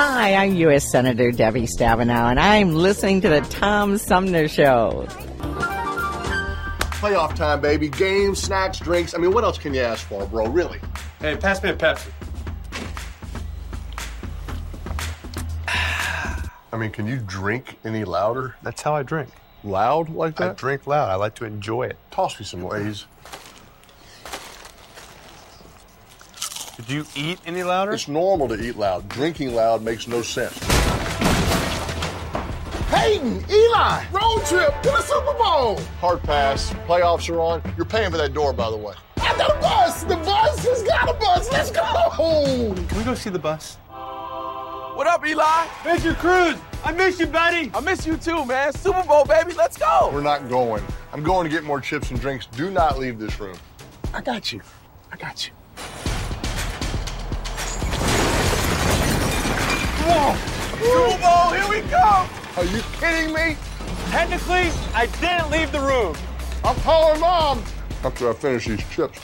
[0.00, 0.92] Hi, I'm U.S.
[0.92, 5.08] Senator Debbie Stabenow, and I'm listening to the Tom Sumner Show.
[7.00, 7.88] Playoff time, baby.
[7.88, 9.12] Games, snacks, drinks.
[9.12, 10.46] I mean, what else can you ask for, bro?
[10.46, 10.78] Really?
[11.18, 12.12] Hey, pass me a Pepsi.
[15.66, 18.54] I mean, can you drink any louder?
[18.62, 19.30] That's how I drink.
[19.64, 20.50] Loud like that?
[20.50, 21.10] I drink loud.
[21.10, 21.98] I like to enjoy it.
[22.12, 23.06] Toss me some ways.
[26.78, 27.92] Did you eat any louder?
[27.92, 29.08] It's normal to eat loud.
[29.08, 30.56] Drinking loud makes no sense.
[32.88, 35.80] Peyton, Eli, road trip to the Super Bowl.
[36.00, 36.70] Hard pass.
[36.86, 37.62] Playoffs are on.
[37.76, 38.94] You're paying for that door, by the way.
[39.16, 40.04] At the bus.
[40.04, 41.50] The bus has got a bus.
[41.50, 42.12] Let's go.
[42.88, 43.74] Can we go see the bus?
[44.94, 45.66] What up, Eli?
[45.82, 46.16] Mr.
[46.16, 47.72] Cruz, I miss you, buddy.
[47.74, 48.72] I miss you too, man.
[48.72, 49.52] Super Bowl, baby.
[49.52, 50.10] Let's go.
[50.12, 50.84] We're not going.
[51.12, 52.46] I'm going to get more chips and drinks.
[52.46, 53.58] Do not leave this room.
[54.14, 54.60] I got you.
[55.10, 55.52] I got you.
[60.08, 62.26] Super Bowl, here we go.
[62.56, 63.56] Are you kidding me?
[64.10, 66.16] Technically, I didn't leave the room.
[66.64, 67.62] I'm calling mom.
[68.02, 69.20] After I finish these chips.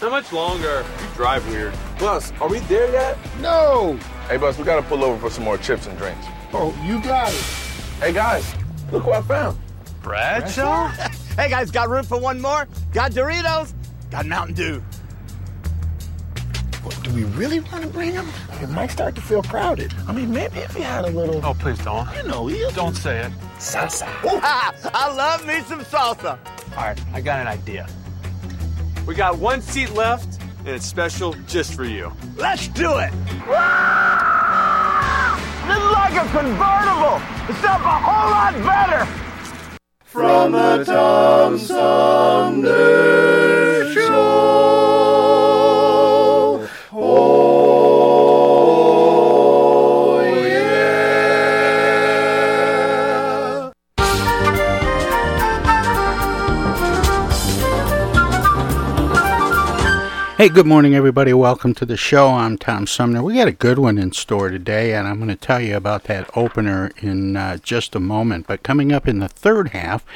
[0.00, 0.84] How much longer?
[1.00, 1.74] You drive weird.
[1.98, 3.18] Bus, are we there yet?
[3.40, 3.98] No.
[4.28, 6.26] Hey, Bus, we gotta pull over for some more chips and drinks.
[6.52, 7.40] Oh, you got it.
[8.00, 8.54] Hey, guys,
[8.92, 9.58] look what I found.
[10.02, 10.92] Bradshaw?
[11.38, 12.66] Hey guys, got room for one more?
[12.92, 13.72] Got Doritos?
[14.10, 14.82] Got Mountain Dew.
[16.82, 18.26] What, do we really want to bring him?
[18.62, 19.92] It might start to feel crowded.
[20.06, 22.08] I mean, maybe if we had a little, Oh, please don't.
[22.16, 23.32] you know, you Don't say it.
[23.58, 24.04] salsa.
[24.04, 24.72] Ha!
[24.94, 26.38] I love me some salsa.
[26.76, 27.86] All right, I got an idea.
[29.06, 32.12] We got one seat left, and it's special just for you.
[32.36, 33.10] Let's do it.
[35.66, 39.06] This is like a convertible, except a whole lot better.
[40.04, 42.78] From the Tom Sumner
[43.92, 45.07] Show.
[60.38, 61.32] Hey, good morning, everybody.
[61.32, 62.28] Welcome to the show.
[62.28, 63.24] I'm Tom Sumner.
[63.24, 66.04] We got a good one in store today, and I'm going to tell you about
[66.04, 68.46] that opener in uh, just a moment.
[68.46, 70.06] But coming up in the third half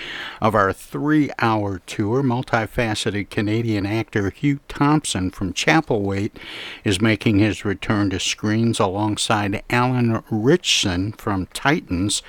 [0.40, 6.36] of our three hour tour, multifaceted Canadian actor Hugh Thomson from Chapelwaite
[6.84, 12.22] is making his return to screens alongside Alan Ritchson from Titans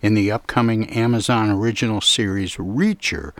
[0.00, 3.32] in the upcoming Amazon original series Reacher.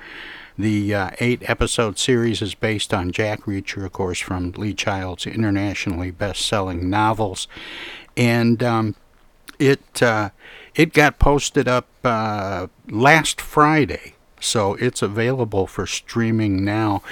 [0.63, 5.27] The uh, eight episode series is based on Jack Reacher, of course, from Lee Child's
[5.27, 7.49] internationally best selling novels.
[8.17, 8.95] And um,
[9.59, 10.31] it, uh,
[10.77, 14.15] it got posted up uh, last Friday.
[14.39, 17.03] So it's available for streaming now.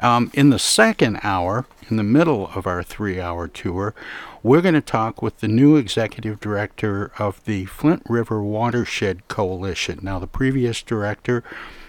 [0.00, 3.94] Um, in the second hour, in the middle of our three hour tour,
[4.42, 9.98] we're going to talk with the new executive director of the Flint River Watershed Coalition.
[10.02, 11.42] Now, the previous director,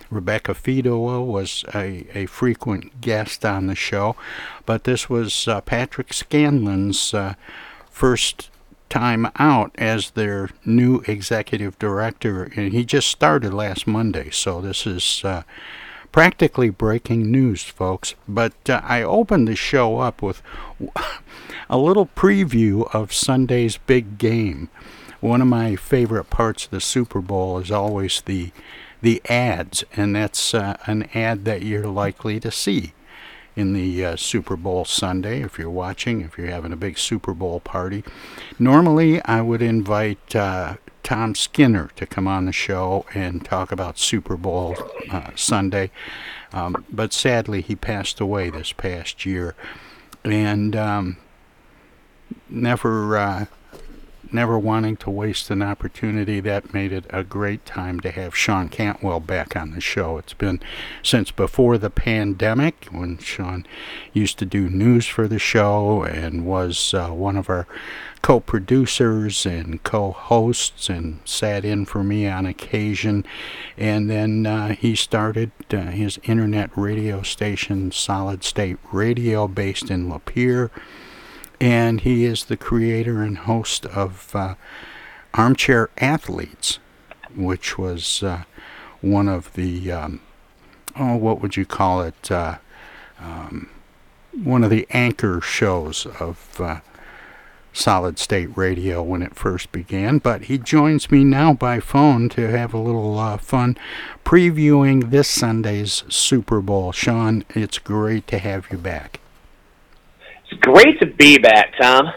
[0.10, 4.16] Rebecca Fedewa was a, a frequent guest on the show,
[4.66, 7.36] but this was uh, Patrick Scanlon's uh,
[7.90, 8.50] first
[8.90, 14.88] time out as their new executive director, and he just started last Monday, so this
[14.88, 15.44] is uh,
[16.12, 18.16] practically breaking news, folks.
[18.28, 20.42] But uh, I opened the show up with
[21.70, 24.70] a little preview of Sunday's big game.
[25.20, 28.52] One of my favorite parts of the Super Bowl is always the
[29.02, 32.94] the ads, and that's uh, an ad that you're likely to see
[33.56, 37.34] in the uh, Super Bowl Sunday if you're watching, if you're having a big Super
[37.34, 38.04] Bowl party.
[38.58, 43.98] Normally, I would invite uh, Tom Skinner to come on the show and talk about
[43.98, 44.78] Super Bowl
[45.12, 45.92] uh, Sunday,
[46.54, 49.56] um, but sadly, he passed away this past year,
[50.24, 51.18] and um,
[52.50, 53.48] never.
[54.32, 56.40] Never wanting to waste an opportunity.
[56.40, 60.18] That made it a great time to have Sean Cantwell back on the show.
[60.18, 60.62] It's been
[61.02, 63.66] since before the pandemic when Sean
[64.14, 67.66] used to do news for the show and was uh, one of our
[68.22, 73.26] co producers and co hosts and sat in for me on occasion.
[73.78, 80.10] And then uh, he started uh, his internet radio station, Solid State Radio, based in
[80.10, 80.70] Lapeer.
[81.60, 84.56] And he is the creator and host of uh,
[85.34, 86.80] Armchair Athletes,
[87.36, 88.44] which was uh,
[89.02, 90.22] one of the, um,
[90.98, 92.32] oh, what would you call it?
[92.32, 92.58] Uh,
[93.20, 93.70] um,
[94.32, 96.80] one of the anchor shows of uh,
[97.74, 102.48] solid state radio when it first began, but he joins me now by phone to
[102.50, 103.78] have a little uh, fun
[104.24, 106.92] previewing this Sunday's Super Bowl.
[106.92, 109.20] Sean, it's great to have you back.
[110.50, 112.12] It's great to be back, Tom.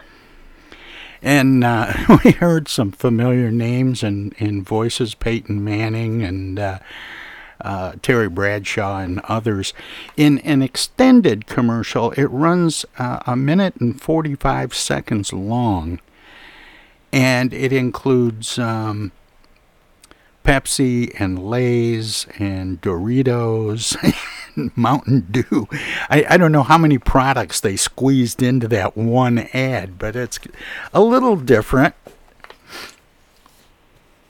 [1.21, 1.93] And uh,
[2.25, 6.79] we heard some familiar names and, and voices Peyton Manning and uh,
[7.61, 9.75] uh, Terry Bradshaw and others.
[10.17, 16.01] In an extended commercial, it runs uh, a minute and 45 seconds long,
[17.13, 19.13] and it includes um,
[20.45, 23.97] Pepsi and Lay's and Doritos.
[24.77, 25.69] Mountain Dew.
[26.11, 30.39] I, I don't know how many products they squeezed into that one ad, but it's
[30.93, 31.95] a little different.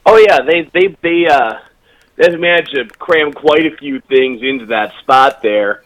[0.05, 1.55] Oh yeah, they they they uh
[2.17, 5.83] they've managed to cram quite a few things into that spot there,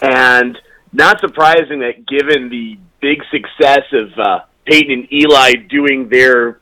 [0.00, 0.58] and
[0.92, 6.60] not surprising that given the big success of uh, Peyton and Eli doing their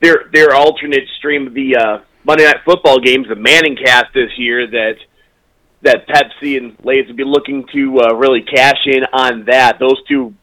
[0.00, 4.30] their their alternate stream of the uh, Monday Night Football games, the Manning Cast this
[4.36, 4.96] year, that
[5.82, 9.78] that Pepsi and Lay's would be looking to uh, really cash in on that.
[9.78, 10.34] Those two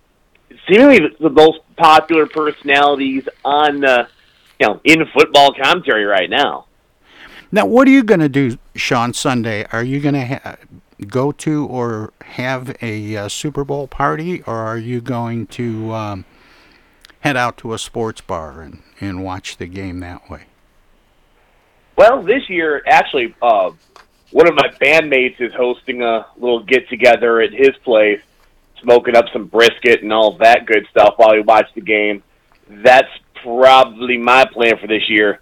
[0.69, 4.07] seemingly the most popular personalities on uh,
[4.60, 6.66] you know in football commentary right now.
[7.51, 9.66] Now, what are you going to do, Sean, Sunday?
[9.72, 10.57] Are you going to ha-
[11.07, 16.25] go to or have a uh, Super Bowl party, or are you going to um,
[17.22, 20.44] head out to a sports bar and, and watch the game that way?
[21.95, 23.72] Well, this year, actually, uh,
[24.31, 28.21] one of my bandmates is hosting a little get together at his place,
[28.81, 32.24] smoking up some brisket and all that good stuff while we watch the game.
[32.69, 33.09] That's
[33.41, 35.39] probably my plan for this year.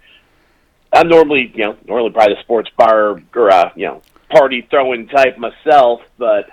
[0.92, 5.08] I'm normally, you know, normally probably the sports bar or uh, you know, party throwing
[5.08, 6.48] type myself, but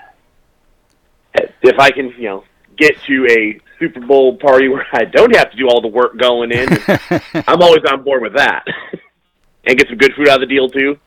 [1.36, 2.44] if I can, you know,
[2.78, 6.18] get to a Super Bowl party where I don't have to do all the work
[6.18, 6.68] going in,
[7.48, 8.66] I'm always on board with that.
[9.66, 10.98] and get some good food out of the deal too.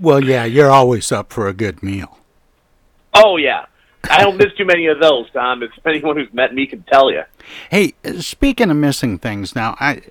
[0.00, 2.18] Well, yeah, you're always up for a good meal.
[3.14, 3.66] Oh yeah,
[4.10, 5.62] I don't miss too many of those, Tom.
[5.62, 7.22] As anyone who's met me can tell you.
[7.70, 10.02] Hey, speaking of missing things, now I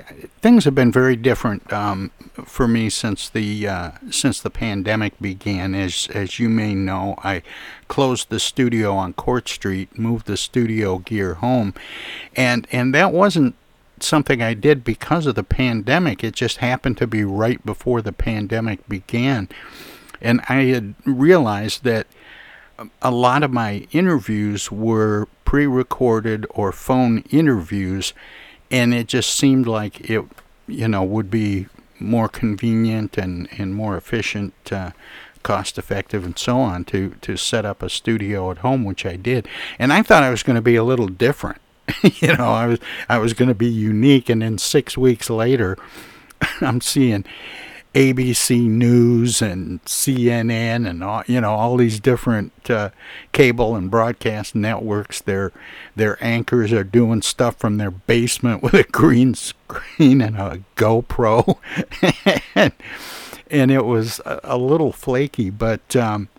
[0.42, 2.12] things have been very different um,
[2.45, 5.74] for me since the uh, since the pandemic began.
[5.74, 7.44] As as you may know, I
[7.88, 11.74] closed the studio on Court Street, moved the studio gear home,
[12.36, 13.56] and and that wasn't
[14.04, 16.24] something I did because of the pandemic.
[16.24, 19.50] It just happened to be right before the pandemic began,
[20.22, 22.08] and I had realized that
[23.02, 28.14] a lot of my interviews were pre-recorded or phone interviews
[28.70, 30.24] and it just seemed like it
[30.68, 31.68] you know would be
[32.00, 34.92] more convenient and, and more efficient uh,
[35.44, 39.16] cost effective and so on to to set up a studio at home which I
[39.16, 39.48] did.
[39.80, 41.62] And I thought I was going to be a little different
[42.04, 42.80] you know I was
[43.10, 45.78] I was going to be unique and then 6 weeks later
[46.62, 47.26] I'm seeing
[47.98, 52.92] ABC News and CNN and all, you know all these different uh,
[53.32, 55.20] cable and broadcast networks.
[55.20, 55.52] Their
[55.96, 61.58] their anchors are doing stuff from their basement with a green screen and a GoPro,
[62.54, 62.74] and,
[63.50, 65.50] and it was a, a little flaky.
[65.50, 66.30] But um,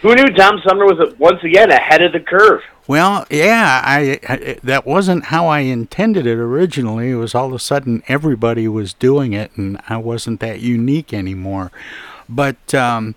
[0.00, 2.62] who knew Tom Sumner was once again ahead of the curve?
[2.86, 7.10] Well, yeah, I, I, that wasn't how I intended it originally.
[7.10, 11.14] It was all of a sudden everybody was doing it, and I wasn't that unique
[11.14, 11.72] anymore.
[12.28, 13.14] But um,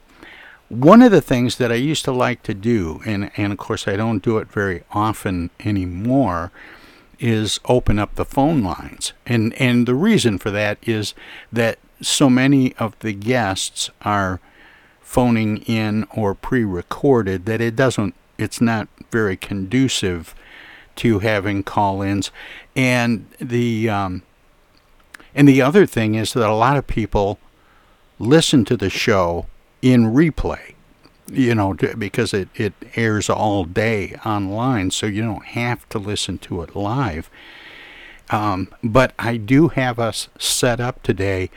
[0.69, 3.88] one of the things that I used to like to do, and and of course
[3.89, 6.51] I don't do it very often anymore,
[7.19, 9.12] is open up the phone lines.
[9.25, 11.13] And and the reason for that is
[11.51, 14.39] that so many of the guests are
[15.01, 20.36] phoning in or pre-recorded that it doesn't it's not very conducive
[20.98, 22.32] to having call-ins,
[22.75, 24.24] and the um,
[25.36, 27.39] and the other thing is that a lot of people
[28.20, 29.46] listen to the show
[29.82, 30.74] in replay,
[31.32, 36.39] you know, because it, it airs all day online, so you don't have to listen
[36.39, 37.29] to it live.
[38.29, 41.50] Um, but I do have us set up today.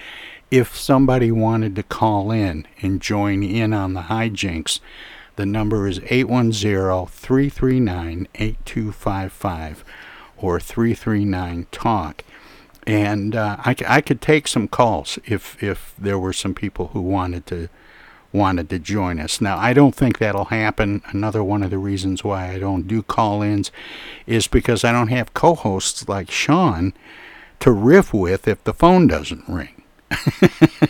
[0.51, 4.81] If somebody wanted to call in and join in on the hijinks,
[5.37, 9.85] the number is 810 339 8255
[10.39, 12.25] or 339 TALK.
[12.87, 17.01] And uh, I, I could take some calls if, if there were some people who
[17.01, 17.69] wanted to
[18.33, 19.41] wanted to join us.
[19.41, 21.03] Now, I don't think that'll happen.
[21.07, 23.73] Another one of the reasons why I don't do call ins
[24.27, 26.93] is because I don't have co hosts like Sean
[27.61, 29.83] to riff with if the phone doesn't ring.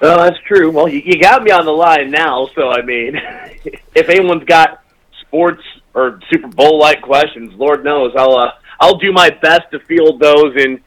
[0.00, 0.70] well, that's true.
[0.70, 3.16] Well, you, you got me on the line now, so I mean,
[3.94, 4.82] if anyone's got
[5.20, 5.62] sports
[5.94, 10.20] or Super Bowl like questions, Lord knows I'll uh, I'll do my best to field
[10.20, 10.80] those in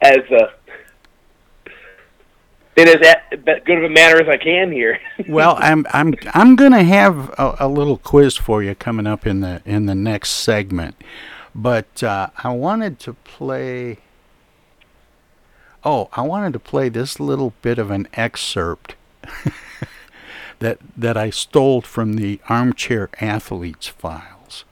[0.00, 0.46] as uh,
[2.76, 3.16] in as
[3.64, 4.98] good of a manner as I can here.
[5.28, 9.40] well, I'm I'm I'm to have a, a, little quiz for you coming up in
[9.40, 10.94] the in the next segment,
[11.54, 13.98] but uh, I wanted to play.
[15.90, 18.94] Oh, I wanted to play this little bit of an excerpt
[20.58, 24.66] that that I stole from the Armchair Athletes files.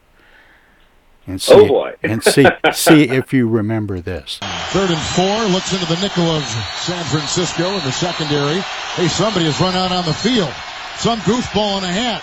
[1.26, 1.94] and oh, see, oh boy.
[2.02, 4.40] and see see if you remember this.
[4.76, 6.42] Third and four looks into the nickel of
[6.84, 8.60] San Francisco in the secondary.
[9.00, 10.52] Hey, somebody has run out on the field.
[10.98, 12.22] Some goofball in a hat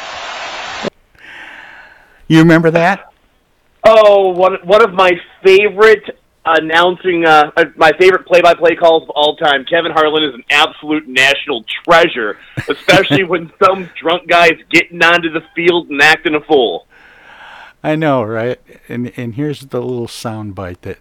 [2.31, 3.11] You remember that?
[3.83, 5.11] Oh, one one of my
[5.43, 9.65] favorite announcing, uh, uh my favorite play-by-play calls of all time.
[9.65, 12.37] Kevin Harlan is an absolute national treasure,
[12.69, 16.87] especially when some drunk guy's getting onto the field and acting a fool.
[17.83, 18.61] I know, right?
[18.87, 20.99] And and here's the little sound bite that.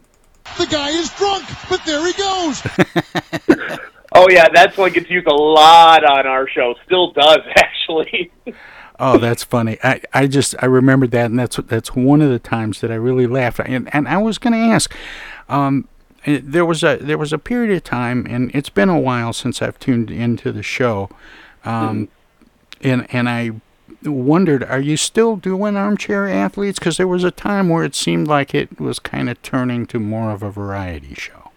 [0.58, 2.60] The guy is drunk, but there he goes.
[4.16, 6.74] oh yeah, that's one gets used a lot on our show.
[6.86, 8.32] Still does actually.
[9.02, 9.78] Oh, that's funny.
[9.82, 12.96] I, I just I remembered that, and that's that's one of the times that I
[12.96, 13.58] really laughed.
[13.64, 14.94] And and I was going to ask,
[15.48, 15.88] um,
[16.26, 19.32] eh, there was a there was a period of time, and it's been a while
[19.32, 21.08] since I've tuned into the show,
[21.64, 22.08] um,
[22.82, 22.88] mm-hmm.
[22.88, 23.52] and and I
[24.04, 26.78] wondered, are you still doing armchair athletes?
[26.78, 29.98] Because there was a time where it seemed like it was kind of turning to
[29.98, 31.50] more of a variety show.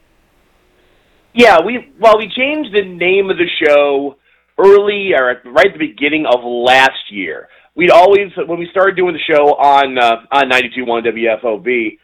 [1.33, 4.15] Yeah, we well we changed the name of the show
[4.57, 7.47] early or right at the beginning of last year.
[7.75, 11.97] We'd always when we started doing the show on uh, on 92.1 WFOV,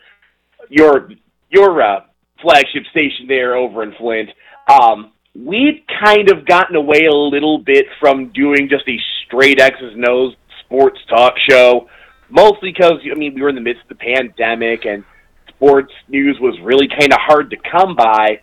[0.70, 1.10] your
[1.50, 2.00] your uh,
[2.42, 4.30] flagship station there over in Flint.
[4.68, 9.94] Um, we'd kind of gotten away a little bit from doing just a straight X's
[9.94, 11.88] and sports talk show,
[12.30, 15.04] mostly because I mean we were in the midst of the pandemic and
[15.50, 18.42] sports news was really kind of hard to come by.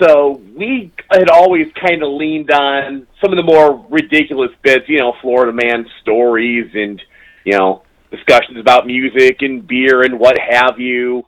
[0.00, 4.98] So we had always kind of leaned on some of the more ridiculous bits, you
[4.98, 7.02] know, Florida man stories and,
[7.44, 11.26] you know, discussions about music and beer and what have you.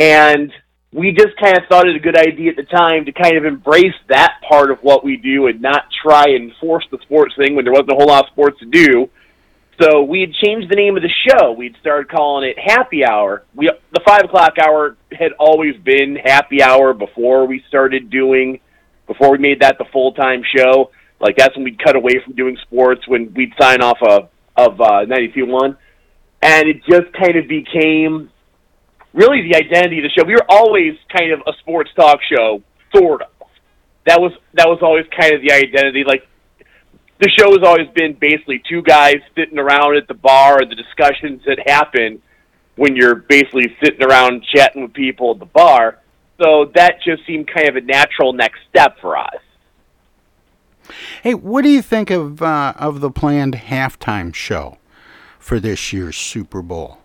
[0.00, 0.52] And
[0.92, 3.44] we just kind of thought it a good idea at the time to kind of
[3.44, 7.54] embrace that part of what we do and not try and force the sports thing
[7.54, 9.08] when there wasn't a whole lot of sports to do.
[9.80, 11.52] So we had changed the name of the show.
[11.52, 13.44] We'd started calling it Happy Hour.
[13.54, 18.58] We the five o'clock hour had always been Happy Hour before we started doing,
[19.06, 20.90] before we made that the full time show.
[21.20, 24.80] Like that's when we'd cut away from doing sports when we'd sign off of of
[24.80, 25.76] uh, ninety two one,
[26.42, 28.30] and it just kind of became
[29.14, 30.26] really the identity of the show.
[30.26, 32.62] We were always kind of a sports talk show,
[32.94, 33.28] sort of.
[34.06, 36.02] That was that was always kind of the identity.
[36.04, 36.26] Like
[37.20, 40.76] the show has always been basically two guys sitting around at the bar and the
[40.76, 42.22] discussions that happen
[42.76, 45.98] when you're basically sitting around chatting with people at the bar.
[46.40, 49.34] So that just seemed kind of a natural next step for us.
[51.22, 54.78] Hey, what do you think of uh, of the planned halftime show
[55.38, 56.98] for this year's Super Bowl?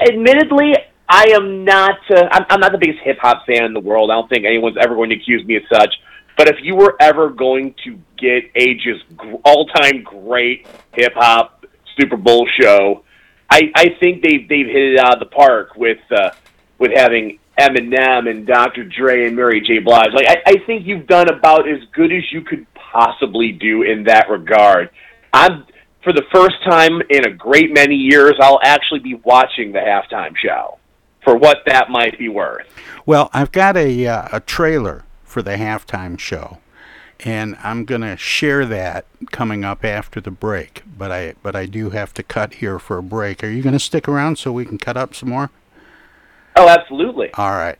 [0.00, 0.74] Admittedly,
[1.08, 1.98] I am not.
[2.10, 4.10] Uh, I'm, I'm not the biggest hip hop fan in the world.
[4.10, 5.94] I don't think anyone's ever going to accuse me of such.
[6.40, 9.04] But if you were ever going to get a just
[9.44, 11.66] all time great hip hop
[11.98, 13.04] Super Bowl show,
[13.50, 16.30] I, I think they've they've hit it out of the park with uh,
[16.78, 18.84] with having Eminem and Dr.
[18.84, 19.80] Dre and Mary J.
[19.80, 20.14] Blige.
[20.14, 24.04] Like I, I think you've done about as good as you could possibly do in
[24.04, 24.88] that regard.
[25.34, 25.66] I'm
[26.02, 30.34] for the first time in a great many years, I'll actually be watching the halftime
[30.42, 30.78] show.
[31.22, 32.66] for what that might be worth.
[33.04, 36.58] Well, I've got a uh, a trailer for the halftime show,
[37.20, 40.82] and I'm going to share that coming up after the break.
[40.98, 43.44] But I but I do have to cut here for a break.
[43.44, 45.50] Are you going to stick around so we can cut up some more?
[46.56, 47.32] Oh, absolutely.
[47.34, 47.78] All right.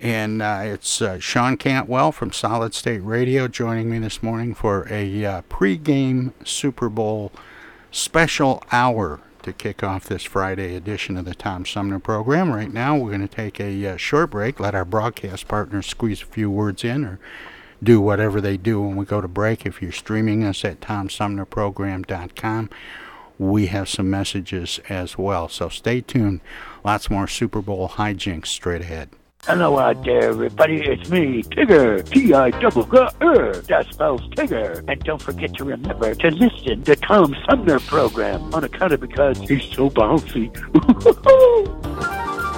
[0.00, 4.86] And uh, it's uh, Sean Cantwell from Solid State Radio joining me this morning for
[4.90, 7.32] a uh, pregame Super Bowl
[7.90, 12.52] special hour to kick off this Friday edition of the Tom Sumner program.
[12.52, 16.22] Right now, we're going to take a uh, short break, let our broadcast partners squeeze
[16.22, 17.18] a few words in or
[17.82, 19.64] do whatever they do when we go to break.
[19.64, 22.70] If you're streaming us at TomSumnerProgram.com,
[23.38, 25.48] we have some messages as well.
[25.48, 26.40] So stay tuned.
[26.84, 29.10] Lots more Super Bowl hijinks straight ahead.
[29.46, 30.82] Hello out there, everybody.
[30.84, 32.04] It's me, Tigger.
[32.10, 33.52] T-I-double-G-R.
[33.54, 34.84] That spells Tigger.
[34.88, 39.38] And don't forget to remember to listen to Tom Sumner program on account of because
[39.38, 40.52] he's so bouncy.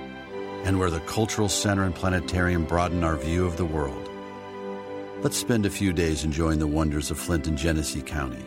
[0.63, 4.09] and where the cultural center and planetarium broaden our view of the world.
[5.21, 8.45] Let's spend a few days enjoying the wonders of Flint and Genesee County,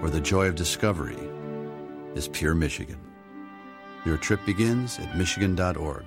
[0.00, 1.18] where the joy of discovery
[2.14, 2.98] is pure Michigan.
[4.04, 6.04] Your trip begins at Michigan.org.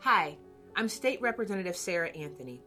[0.00, 0.36] Hi,
[0.76, 2.62] I'm State Representative Sarah Anthony.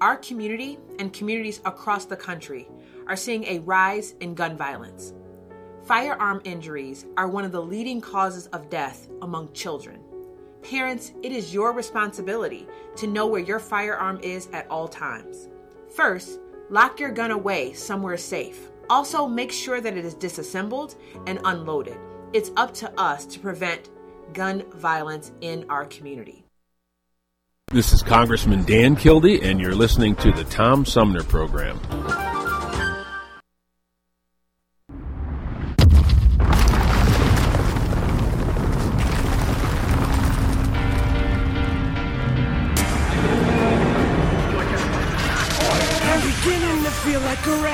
[0.00, 2.68] Our community and communities across the country
[3.06, 5.12] are seeing a rise in gun violence.
[5.84, 10.00] Firearm injuries are one of the leading causes of death among children.
[10.62, 12.66] Parents, it is your responsibility
[12.96, 15.48] to know where your firearm is at all times.
[15.94, 18.68] First, lock your gun away somewhere safe.
[18.90, 21.96] Also, make sure that it is disassembled and unloaded.
[22.32, 23.90] It's up to us to prevent
[24.34, 26.44] gun violence in our community.
[27.70, 31.78] This is Congressman Dan Kildee, and you're listening to the Tom Sumner Program.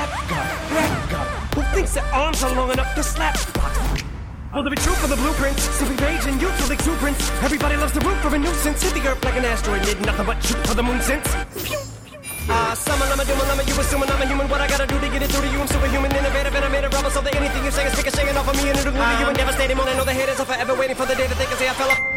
[0.05, 4.03] Rap god, rap god, who thinks their arms are long enough to slap box.
[4.53, 5.63] Will there be truth for the blueprints?
[5.63, 7.19] Simply rage and youthful exuberance.
[7.43, 8.81] Everybody loves the root for a nuisance.
[8.81, 11.27] Hit the earth like an asteroid, did nothing but shoot for the moon since.
[12.47, 14.47] Ah, uh, summon, I'm a doom, I'm a you assuming I'm a human.
[14.47, 15.59] What I gotta do to get it through to you?
[15.59, 18.37] I'm superhuman, innovative, and I made a rubber so that anything you say is shaking
[18.37, 19.77] off of me and it'll glue to you and devastating.
[19.77, 21.67] When I know the haters are forever waiting for the day that they can say
[21.67, 22.14] I fell off.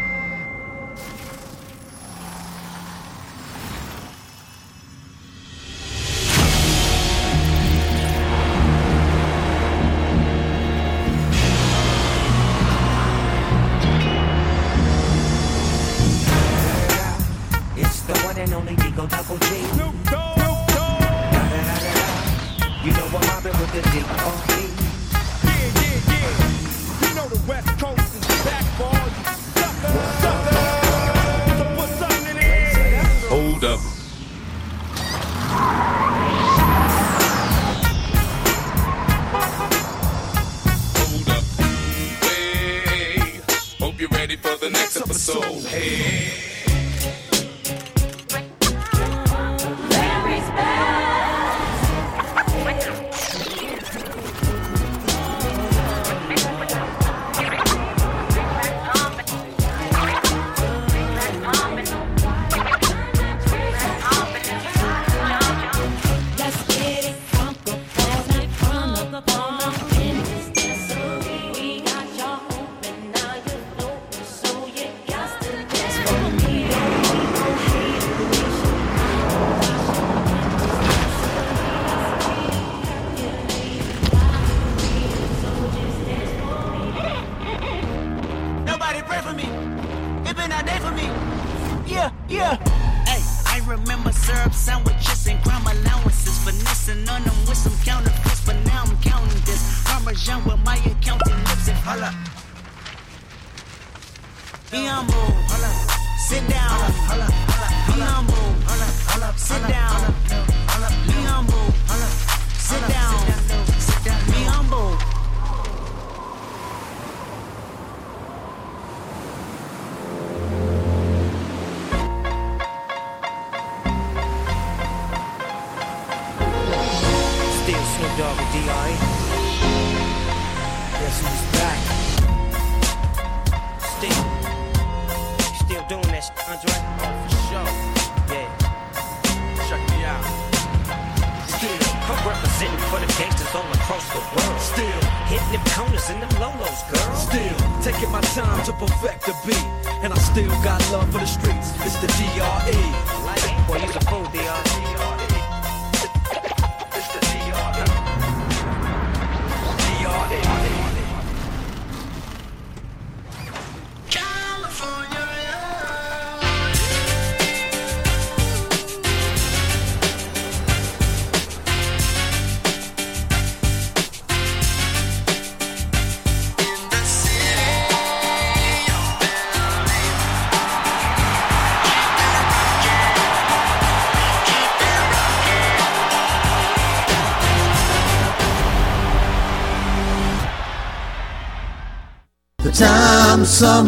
[193.57, 193.87] Tom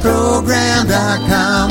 [0.00, 1.70] Program.com.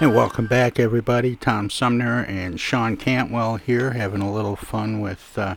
[0.00, 1.34] And welcome back, everybody.
[1.34, 5.56] Tom Sumner and Sean Cantwell here, having a little fun with uh,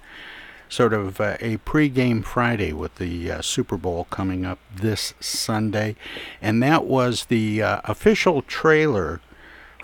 [0.68, 5.96] sort of uh, a pregame Friday with the uh, Super Bowl coming up this Sunday.
[6.42, 9.22] And that was the uh, official trailer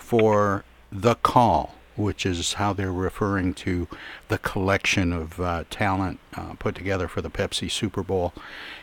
[0.00, 3.88] for The Call, which is how they're referring to
[4.28, 8.32] the collection of uh, talent uh, put together for the Pepsi Super Bowl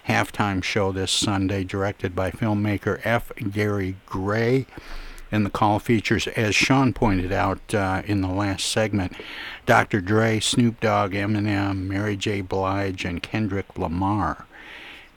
[0.08, 3.32] halftime show this Sunday, directed by filmmaker F.
[3.52, 4.66] Gary Gray.
[5.32, 9.14] And the call features, as Sean pointed out uh, in the last segment,
[9.66, 10.00] Dr.
[10.00, 12.42] Dre, Snoop Dogg, Eminem, Mary J.
[12.42, 14.46] Blige, and Kendrick Lamar.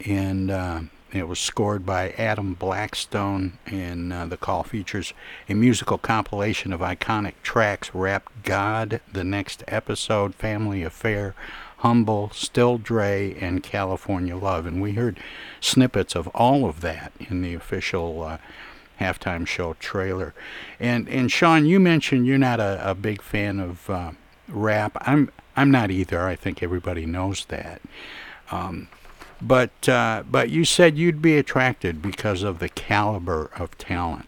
[0.04, 0.80] And uh,
[1.12, 5.14] it was scored by Adam Blackstone, and uh, the call features
[5.48, 11.34] a musical compilation of iconic tracks Rap God, The Next Episode, Family Affair,
[11.78, 14.66] Humble, Still Dre, and California Love.
[14.66, 15.18] And we heard
[15.60, 18.38] snippets of all of that in the official uh,
[19.00, 20.34] halftime show trailer.
[20.78, 24.12] And and Sean, you mentioned you're not a, a big fan of uh,
[24.48, 24.96] rap.
[25.00, 26.26] I'm I'm not either.
[26.26, 27.80] I think everybody knows that.
[28.50, 28.88] Um,
[29.40, 34.26] but uh, but you said you'd be attracted because of the caliber of talent.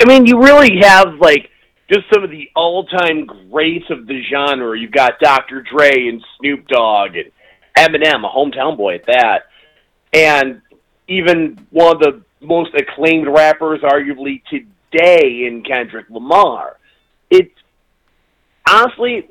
[0.00, 1.50] I mean, you really have like
[1.92, 4.78] just some of the all-time greats of the genre.
[4.78, 5.62] You've got Dr.
[5.62, 7.30] Dre and Snoop Dogg and
[7.76, 9.46] Eminem, a hometown boy at that,
[10.12, 10.62] and
[11.08, 16.76] even one of the most acclaimed rappers, arguably today, in Kendrick Lamar.
[17.30, 17.54] It's
[18.68, 19.28] honestly,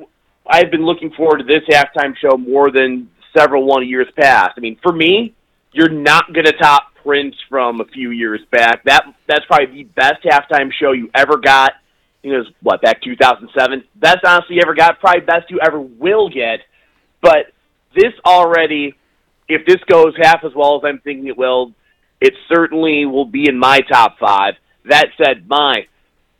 [0.48, 4.54] I've been looking forward to this halftime show more than several one years past.
[4.58, 5.34] I mean, for me,
[5.72, 8.84] you're not going to top Prince from a few years back.
[8.84, 11.74] That that's probably the best halftime show you ever got.
[12.24, 15.00] You know, what back 2007, best honestly you ever got.
[15.00, 16.60] Probably best you ever will get.
[17.22, 17.48] But
[17.96, 18.94] this already,
[19.48, 21.74] if this goes half as well as I'm thinking it will,
[22.20, 24.54] it certainly will be in my top five.
[24.86, 25.88] That said, my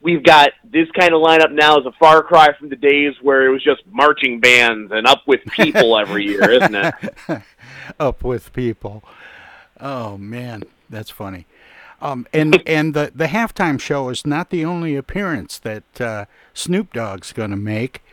[0.02, 3.46] we've got this kind of lineup now is a far cry from the days where
[3.46, 6.94] it was just marching bands and up with people every year, isn't it?
[8.00, 9.04] Up with people.
[9.80, 11.46] Oh man, that's funny.
[12.00, 16.94] Um, and and the the halftime show is not the only appearance that uh, Snoop
[16.94, 18.04] Dogg's going to make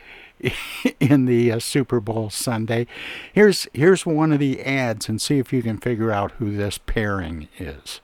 [1.00, 2.86] in the uh, Super Bowl Sunday.
[3.32, 6.78] Here's here's one of the ads, and see if you can figure out who this
[6.78, 8.00] pairing is.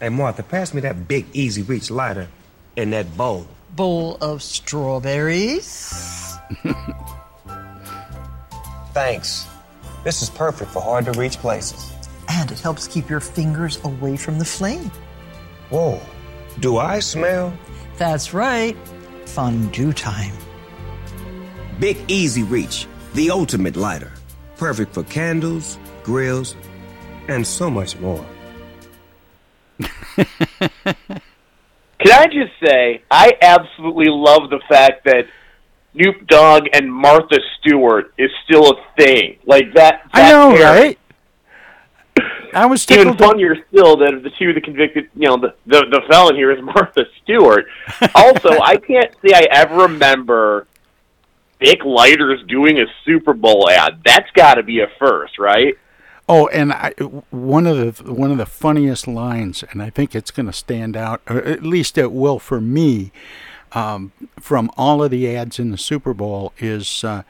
[0.00, 2.28] Hey, Martha, pass me that big Easy Reach lighter
[2.78, 3.46] in that bowl.
[3.74, 6.38] Bowl of strawberries.
[8.92, 9.46] Thanks.
[10.04, 11.92] This is perfect for hard to reach places.
[12.28, 14.90] And it helps keep your fingers away from the flame.
[15.70, 16.00] Whoa.
[16.60, 17.52] Do I smell?
[17.96, 18.76] That's right.
[19.26, 20.34] Fondue time.
[21.80, 24.12] Big Easy Reach, the ultimate lighter.
[24.56, 26.56] Perfect for candles, grills,
[27.28, 28.24] and so much more.
[31.98, 35.26] Can I just say, I absolutely love the fact that
[35.92, 39.38] Snoop Dogg and Martha Stewart is still a thing.
[39.46, 40.02] Like that.
[40.12, 40.98] I know, right?
[42.54, 46.02] I was Even funnier still that the two the convicted, you know, the, the the
[46.08, 47.66] felon here is Martha Stewart.
[48.14, 50.66] Also, I can't say I ever remember
[51.58, 54.00] Bic Lighters doing a Super Bowl ad.
[54.04, 55.76] That's got to be a first, right?
[56.28, 56.90] Oh, and I,
[57.30, 60.96] one of the one of the funniest lines, and I think it's going to stand
[60.96, 63.12] out, or at least it will for me,
[63.72, 67.22] um, from all of the ads in the Super Bowl is uh,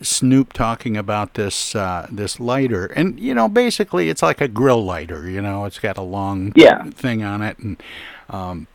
[0.00, 4.84] Snoop talking about this uh, this lighter, and you know, basically it's like a grill
[4.84, 5.28] lighter.
[5.28, 6.84] You know, it's got a long Yeah.
[6.90, 7.82] thing on it, and
[8.30, 8.68] um,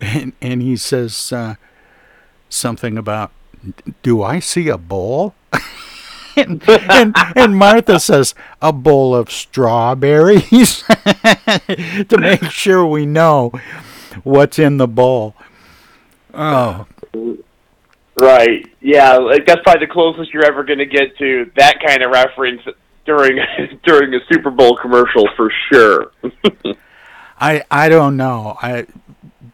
[0.00, 1.54] and and he says uh,
[2.50, 3.30] something about,
[4.02, 5.34] "Do I see a bowl?"
[6.36, 13.52] and, and and Martha says a bowl of strawberries to make sure we know
[14.22, 15.34] what's in the bowl.
[16.34, 16.86] Oh,
[18.16, 18.70] Right.
[18.80, 22.10] Yeah, like that's probably the closest you're ever going to get to that kind of
[22.10, 22.62] reference
[23.04, 23.38] during
[23.84, 26.12] during a Super Bowl commercial for sure.
[27.40, 28.58] I I don't know.
[28.62, 28.86] I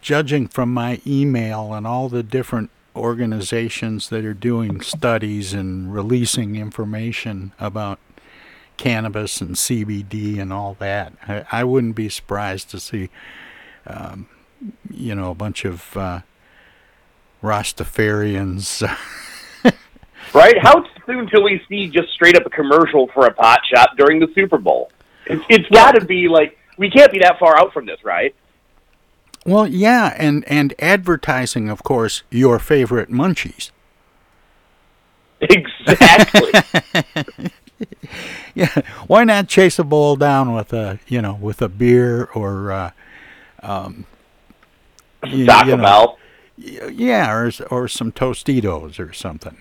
[0.02, 6.56] judging from my email and all the different organizations that are doing studies and releasing
[6.56, 7.98] information about
[8.76, 13.10] cannabis and CBD and all that, I, I wouldn't be surprised to see,
[13.86, 14.28] um,
[14.90, 16.20] you know, a bunch of uh,
[17.42, 18.82] Rastafarians.
[20.34, 20.58] right?
[20.60, 24.20] How soon till we see just straight up a commercial for a pot shop during
[24.20, 24.90] the Super Bowl?
[25.26, 28.34] It's, it's got to be like we can't be that far out from this, right?
[29.48, 33.70] Well, yeah, and and advertising, of course, your favorite munchies.
[35.40, 36.52] Exactly.
[38.54, 42.70] yeah, why not chase a bowl down with a you know with a beer or
[42.72, 42.90] uh,
[43.62, 44.04] um,
[45.26, 46.18] you- Taco you know, Bell.
[46.58, 49.56] yeah, or or some Tostitos or something.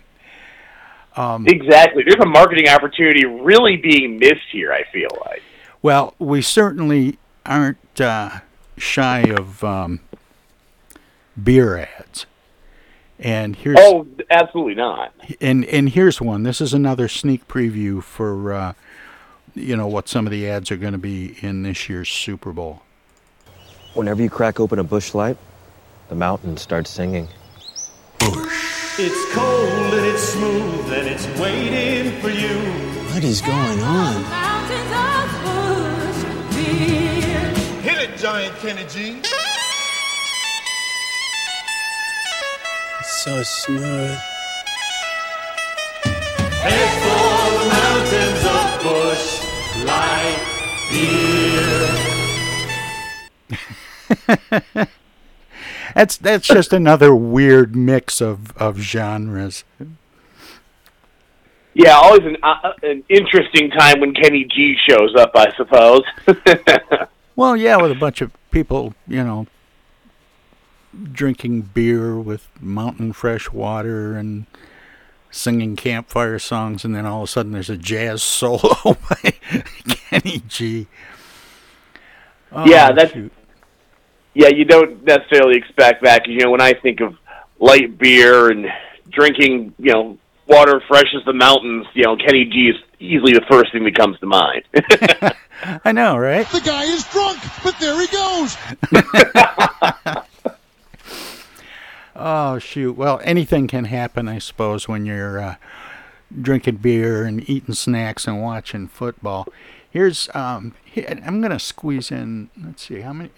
[1.16, 2.04] Um, Exactly.
[2.04, 4.74] There's a marketing opportunity really being missed here.
[4.74, 5.42] I feel like.
[5.82, 8.42] Well, we certainly aren't uh,
[8.78, 10.00] shy of um,
[11.42, 12.26] beer ads.
[13.20, 15.12] And here's Oh, absolutely not.
[15.42, 16.44] and and here's one.
[16.44, 18.74] This is another sneak preview for uh,
[19.56, 22.52] you know what some of the ads are going to be in this year's Super
[22.54, 22.84] Bowl.
[23.96, 25.38] Whenever you crack open a Busch Light,
[26.10, 27.28] the mountain starts singing.
[28.20, 29.00] Busch.
[29.00, 32.58] It's cold and it's smooth and it's waiting for you.
[33.14, 34.24] What is going on?
[38.28, 39.22] giant Kenny G.
[43.00, 44.20] It's so smooth.
[46.66, 49.26] It's for the mountains of Busch
[49.86, 50.44] Light
[54.52, 54.88] beer.
[55.96, 59.64] that's that's just another weird mix of, of genres.
[61.74, 66.04] Yeah, always an uh, an interesting time when Kenny G shows up, I suppose.
[67.38, 69.46] Well, yeah, with a bunch of people, you know,
[71.14, 74.48] drinking beer with mountain fresh water and
[75.30, 79.34] singing campfire songs, and then all of a sudden there's a jazz solo by
[79.88, 80.88] Kenny G.
[82.52, 83.32] Oh, yeah, that's shoot.
[84.34, 84.48] yeah.
[84.48, 87.18] You don't necessarily expect that 'cause, you know when I think of
[87.60, 88.66] light beer and
[89.12, 91.86] drinking, you know, water fresh as the mountains.
[91.94, 94.64] You know, Kenny G is easily the first thing that comes to mind.
[95.86, 96.48] I know, right?
[96.50, 98.58] The guy is drunk, but there he goes.
[102.20, 102.98] Oh shoot!
[102.98, 105.56] Well, anything can happen, I suppose, when you're uh,
[106.42, 109.48] drinking beer and eating snacks and watching football.
[109.88, 112.50] Here's um, I'm gonna squeeze in.
[112.60, 113.30] Let's see how many.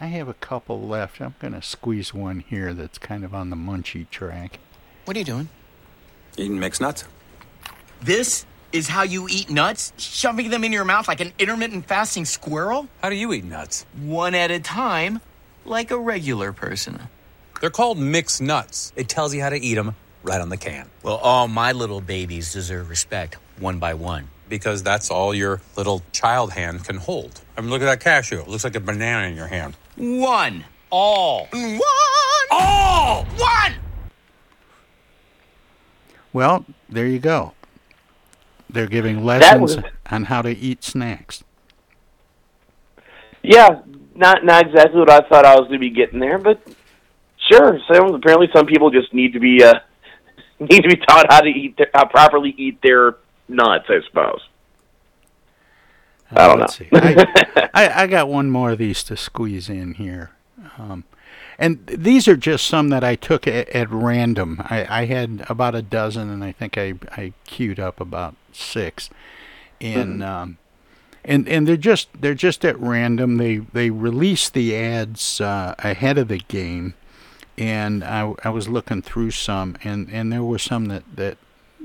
[0.00, 1.20] I have a couple left.
[1.20, 4.58] I'm gonna squeeze one here that's kind of on the munchy track.
[5.04, 5.48] What are you doing?
[6.36, 7.04] Eating mixed nuts?
[8.00, 9.92] This is how you eat nuts?
[9.96, 12.88] Shoving them in your mouth like an intermittent fasting squirrel?
[13.02, 13.84] How do you eat nuts?
[14.02, 15.20] One at a time,
[15.64, 17.00] like a regular person.
[17.60, 18.92] They're called mixed nuts.
[18.96, 20.88] It tells you how to eat them right on the can.
[21.02, 24.28] Well, all my little babies deserve respect, one by one.
[24.48, 27.40] Because that's all your little child hand can hold.
[27.56, 28.40] I mean, look at that cashew.
[28.40, 29.76] It looks like a banana in your hand.
[29.96, 30.64] One.
[30.90, 31.46] All.
[31.52, 31.80] One.
[32.50, 33.24] All.
[33.24, 33.74] One.
[36.32, 37.52] Well, there you go.
[38.72, 41.42] They're giving lessons was- on how to eat snacks.
[43.42, 43.80] yeah,
[44.14, 46.60] not not exactly what I thought I was going to be getting there, but
[47.50, 47.78] sure.
[47.92, 49.74] So apparently, some people just need to be uh,
[50.60, 53.16] need to be taught how to eat their, how properly eat their
[53.48, 53.86] nuts.
[53.88, 54.40] I suppose.
[56.32, 56.66] I don't Uh, know.
[56.68, 56.88] see.
[56.92, 60.30] I, I, I got one more of these to squeeze in here.
[60.78, 61.02] Um,
[61.58, 64.62] and these are just some that I took at, at random.
[64.64, 69.10] I, I had about a dozen, and I think I, I queued up about six.
[69.80, 70.58] And um,
[71.24, 73.36] and and they're just they're just at random.
[73.36, 76.94] They they release the ads uh, ahead of the game,
[77.58, 81.38] and I, I was looking through some, and, and there were some that, that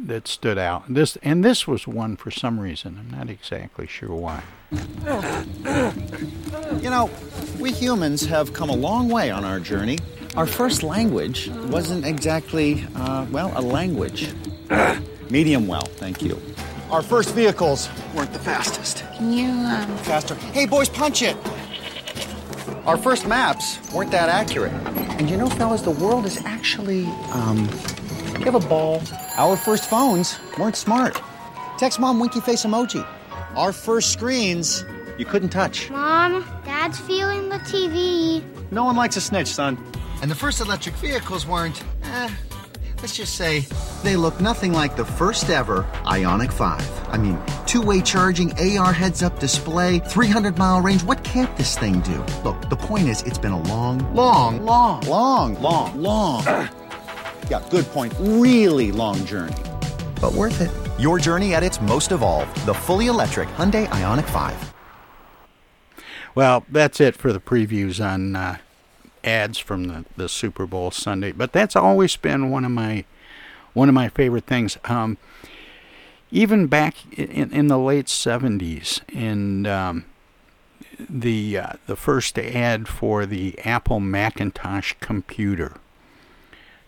[0.05, 0.83] that stood out.
[0.87, 2.97] This and this was one for some reason.
[2.99, 4.43] I'm not exactly sure why.
[6.81, 7.09] You know,
[7.59, 9.99] we humans have come a long way on our journey.
[10.35, 14.33] Our first language wasn't exactly, uh, well, a language.
[15.29, 16.41] Medium well, thank you.
[16.91, 19.03] Our first vehicles weren't the fastest.
[19.17, 20.35] Can you, um, Faster.
[20.35, 21.35] Hey, boys, punch it!
[22.85, 24.71] Our first maps weren't that accurate.
[25.17, 27.67] And you know, fellas, the world is actually, um,
[28.37, 29.01] you have a ball.
[29.37, 31.19] Our first phones weren't smart.
[31.79, 33.05] Text mom winky face emoji.
[33.55, 34.85] Our first screens
[35.17, 35.89] you couldn't touch.
[35.89, 38.43] Mom, Dad's feeling the TV.
[38.71, 39.77] No one likes a snitch, son.
[40.21, 42.29] And the first electric vehicles weren't, eh,
[43.05, 43.59] let's just say,
[44.01, 47.07] they look nothing like the first ever Ioniq 5.
[47.09, 51.03] I mean, two way charging, AR heads up display, 300 mile range.
[51.03, 52.25] What can't this thing do?
[52.43, 56.43] Look, the point is, it's been a long, long, long, Long, long, long.
[57.51, 58.11] yeah, good point.
[58.19, 59.53] Really long journey.
[60.19, 60.71] but worth it.
[60.99, 62.57] Your journey at its most evolved.
[62.65, 64.73] The fully electric Hyundai Ioniq 5.
[66.33, 68.57] Well, that's it for the previews on uh,
[69.25, 71.31] ads from the, the Super Bowl Sunday.
[71.31, 73.05] But that's always been one of my
[73.73, 74.77] one of my favorite things.
[74.85, 75.17] Um,
[76.31, 80.05] even back in, in the late '70s, and um,
[81.09, 85.77] the uh, the first ad for the Apple Macintosh computer,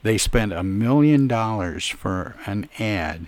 [0.03, 3.27] they spent a million dollars for an ad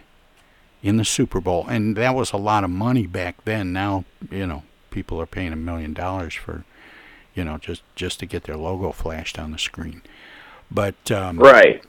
[0.81, 3.73] in the Super Bowl, and that was a lot of money back then.
[3.73, 6.63] Now, you know, people are paying a million dollars for,
[7.33, 10.01] you know, just just to get their logo flashed on the screen.
[10.71, 11.83] But um, Right.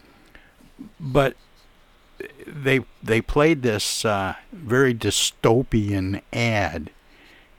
[0.98, 1.36] But
[2.46, 6.90] they they played this uh, very dystopian ad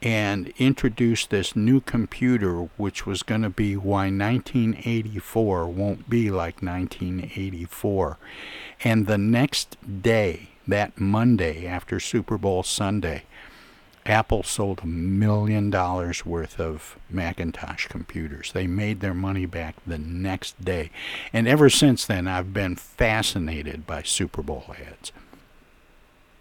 [0.01, 6.61] and introduced this new computer, which was going to be why 1984 won't be like
[6.61, 8.17] 1984.
[8.83, 13.23] And the next day, that Monday after Super Bowl Sunday,
[14.05, 18.51] Apple sold a million dollars worth of Macintosh computers.
[18.51, 20.89] They made their money back the next day.
[21.31, 25.11] And ever since then, I've been fascinated by Super Bowl ads.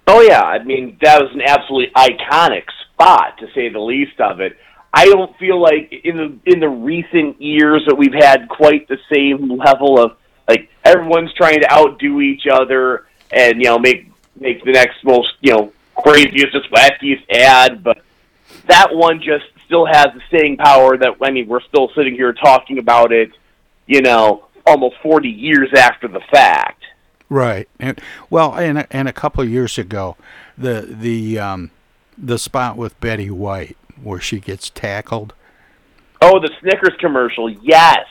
[0.06, 4.40] Oh yeah, I mean that was an absolutely iconic spot to say the least of
[4.40, 4.56] it.
[4.92, 8.98] I don't feel like in the in the recent years that we've had quite the
[9.12, 10.16] same level of
[10.48, 15.28] like everyone's trying to outdo each other and you know make make the next most
[15.42, 15.72] you know
[16.02, 17.82] craziest, just wackiest ad.
[17.82, 18.02] But
[18.66, 22.32] that one just still has the staying power that I mean we're still sitting here
[22.32, 23.30] talking about it,
[23.86, 26.82] you know, almost 40 years after the fact.
[27.28, 27.68] Right.
[27.78, 30.16] And, well, and a- and a couple of years ago,
[30.58, 31.70] the the um,
[32.18, 35.34] the spot with Betty White where she gets tackled.
[36.22, 37.48] Oh, the Snickers commercial.
[37.48, 38.04] Yes.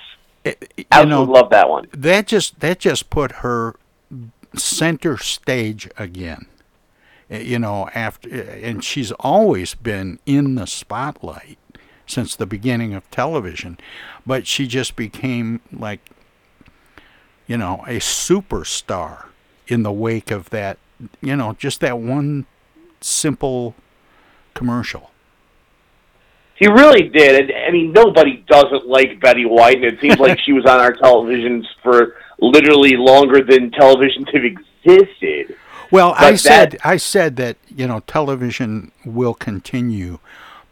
[0.45, 0.55] I
[0.91, 1.87] absolutely love that one.
[1.91, 3.75] That just that just put her
[4.55, 6.45] center stage again.
[7.31, 11.57] Uh, You know, after and she's always been in the spotlight
[12.05, 13.77] since the beginning of television,
[14.25, 16.01] but she just became like
[17.49, 19.25] you know, a superstar
[19.67, 20.77] in the wake of that,
[21.19, 22.45] you know, just that one
[23.01, 23.73] simple
[24.53, 25.09] commercial.
[26.53, 27.41] He really did.
[27.41, 30.79] And, I mean, nobody doesn't like Betty White, and it seems like she was on
[30.79, 35.57] our televisions for literally longer than televisions have existed.
[35.91, 40.19] Well, I But said that- I said that, you know, television will continue,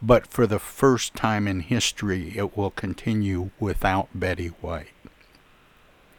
[0.00, 4.88] but for the first time in history it will continue without Betty White.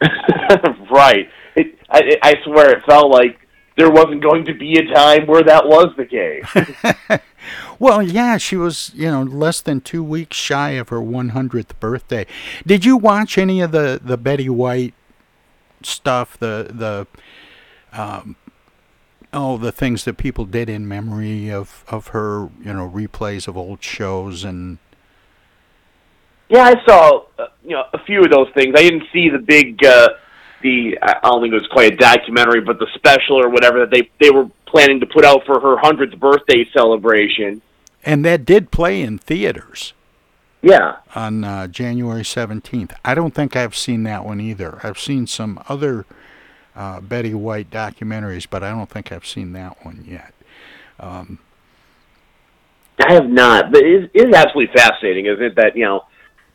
[0.90, 1.28] right.
[1.56, 3.38] It, I, I swear it felt like
[3.76, 7.20] there wasn't going to be a time where that was the case.
[7.78, 12.26] Well, yeah, she was, you know, less than 2 weeks shy of her 100th birthday.
[12.66, 14.92] Did you watch any of the the Betty White
[15.82, 18.36] stuff, the the um
[19.32, 23.56] oh, the things that people did in memory of of her, you know, replays of
[23.56, 24.78] old shows and
[26.48, 28.74] Yeah, I saw uh, you know a few of those things.
[28.76, 30.08] I didn't see the big uh
[30.62, 33.90] the I don't think it was quite a documentary, but the special or whatever that
[33.90, 37.62] they they were planning to put out for her hundredth birthday celebration.
[38.04, 39.92] and that did play in theaters.
[40.62, 40.96] Yeah.
[41.14, 42.92] On uh, January 17th.
[43.02, 44.78] I don't think I've seen that one either.
[44.82, 46.04] I've seen some other
[46.80, 50.32] uh, Betty White documentaries, but I don't think I've seen that one yet.
[50.98, 51.38] Um,
[52.98, 55.56] I have not, but it is, absolutely fascinating, isn't it?
[55.56, 56.06] That you know,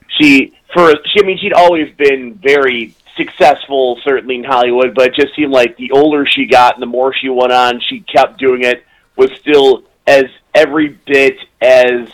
[0.08, 1.22] she for she.
[1.22, 5.78] I mean, she'd always been very successful, certainly in Hollywood, but it just seemed like
[5.78, 8.84] the older she got and the more she went on, she kept doing it.
[9.16, 12.10] Was still as every bit as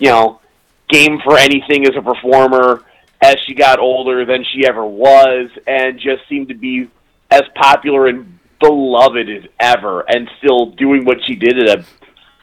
[0.00, 0.40] you know,
[0.88, 2.82] game for anything as a performer
[3.22, 6.88] as she got older than she ever was, and just seemed to be
[7.30, 11.84] as popular and beloved as ever, and still doing what she did at a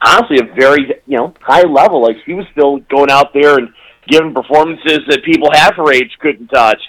[0.06, 2.02] honestly a very you know high level.
[2.02, 3.70] Like she was still going out there and
[4.08, 6.82] giving performances that people half her age couldn't touch.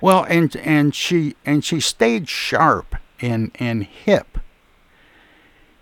[0.00, 4.38] well, and and she and she stayed sharp and and hip.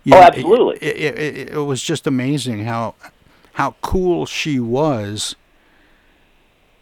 [0.03, 0.77] You Oh, know, absolutely.
[0.87, 2.93] It, it, it, it was just amazing how
[3.53, 5.35] how cool she was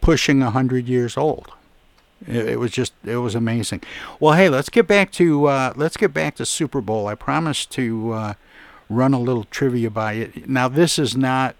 [0.02, 1.50] pushing a hundred years old.
[2.26, 3.82] It, it was just it was amazing.
[4.20, 7.06] Well, hey, let's get back to uh, let's get back to Super Bowl.
[7.06, 8.34] I promised to uh,
[8.88, 10.48] run a little trivia by it.
[10.48, 11.56] Now, this is not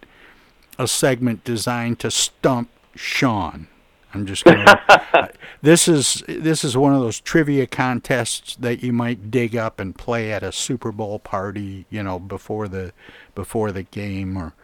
[0.78, 3.68] a segment designed to stump Sean.
[4.12, 5.30] I'm just going to.
[5.62, 9.94] this is this is one of those trivia contests that you might dig up and
[9.94, 12.92] play at a Super Bowl party, you know, before the
[13.34, 14.54] before the game or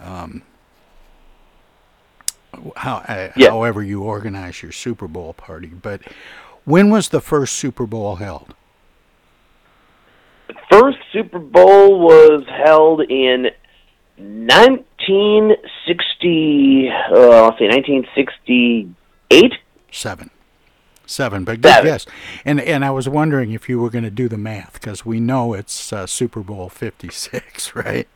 [0.00, 0.42] um,
[2.76, 5.68] how uh, however you organize your Super Bowl party.
[5.68, 6.02] But
[6.64, 8.54] when was the first Super Bowl held?
[10.70, 13.50] First Super Bowl was held in
[14.16, 16.88] 1960.
[16.88, 19.52] Uh, let's see, 1968.
[19.90, 20.30] Seven.
[21.06, 21.84] Seven, but good Seven.
[21.86, 22.06] guess.
[22.44, 25.20] And and I was wondering if you were going to do the math because we
[25.20, 28.08] know it's uh, Super Bowl Fifty Six, right?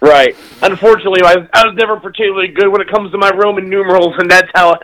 [0.00, 0.36] Right.
[0.60, 4.30] Unfortunately, I, I was never particularly good when it comes to my Roman numerals, and
[4.30, 4.78] that's how,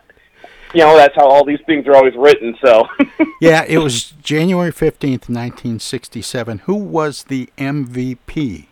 [0.72, 2.56] you know, that's how all these things are always written.
[2.64, 2.86] So,
[3.40, 6.60] yeah, it was January fifteenth, nineteen sixty-seven.
[6.60, 8.66] Who was the MVP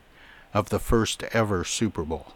[0.55, 2.33] of the first ever Super Bowl?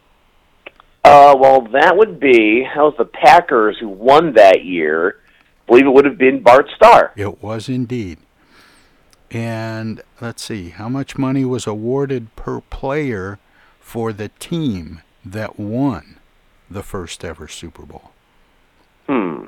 [1.04, 5.16] uh, well, that would be that was the Packers who won that year.
[5.70, 7.12] I believe it would have been Bart Starr.
[7.14, 8.18] It was indeed.
[9.30, 13.38] And let's see, how much money was awarded per player
[13.78, 16.18] for the team that won
[16.68, 18.10] the first ever Super Bowl?
[19.06, 19.46] Hmm.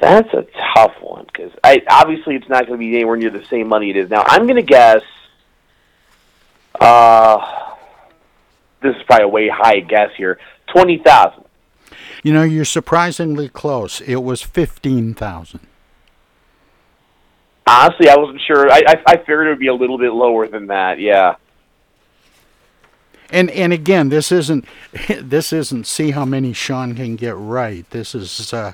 [0.00, 3.44] That's a tough one because I obviously it's not going to be anywhere near the
[3.44, 4.22] same money it is now.
[4.26, 5.02] I'm going to guess.
[6.80, 7.74] Uh,
[8.80, 10.38] this is probably a way high guess here.
[10.68, 11.44] Twenty thousand.
[12.22, 14.00] You know, you're surprisingly close.
[14.00, 15.60] It was 15,000.
[17.68, 18.70] Honestly, I wasn't sure.
[18.70, 20.98] I, I I figured it would be a little bit lower than that.
[20.98, 21.36] Yeah.
[23.30, 24.64] And and again, this isn't
[25.20, 27.88] this isn't see how many Sean can get right.
[27.90, 28.72] This is uh,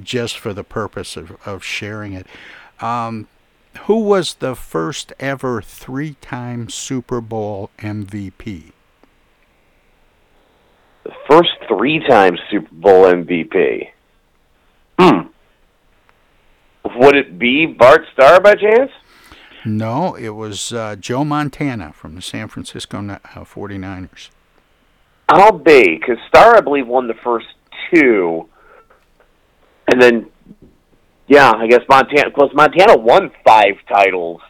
[0.00, 2.26] just for the purpose of, of sharing it.
[2.80, 3.26] Um,
[3.86, 8.70] who was the first ever three-time Super Bowl MVP?
[11.04, 13.90] The first three-time Super Bowl MVP.
[14.98, 15.28] Hmm.
[16.96, 18.90] Would it be Bart Starr by chance?
[19.64, 24.30] No, it was uh, Joe Montana from the San Francisco uh, 49ers.
[25.28, 27.46] I'll be because Starr, I believe, won the first
[27.92, 28.48] two,
[29.88, 30.26] and then
[31.26, 32.30] yeah, I guess Montana.
[32.30, 34.42] Close Montana won five titles.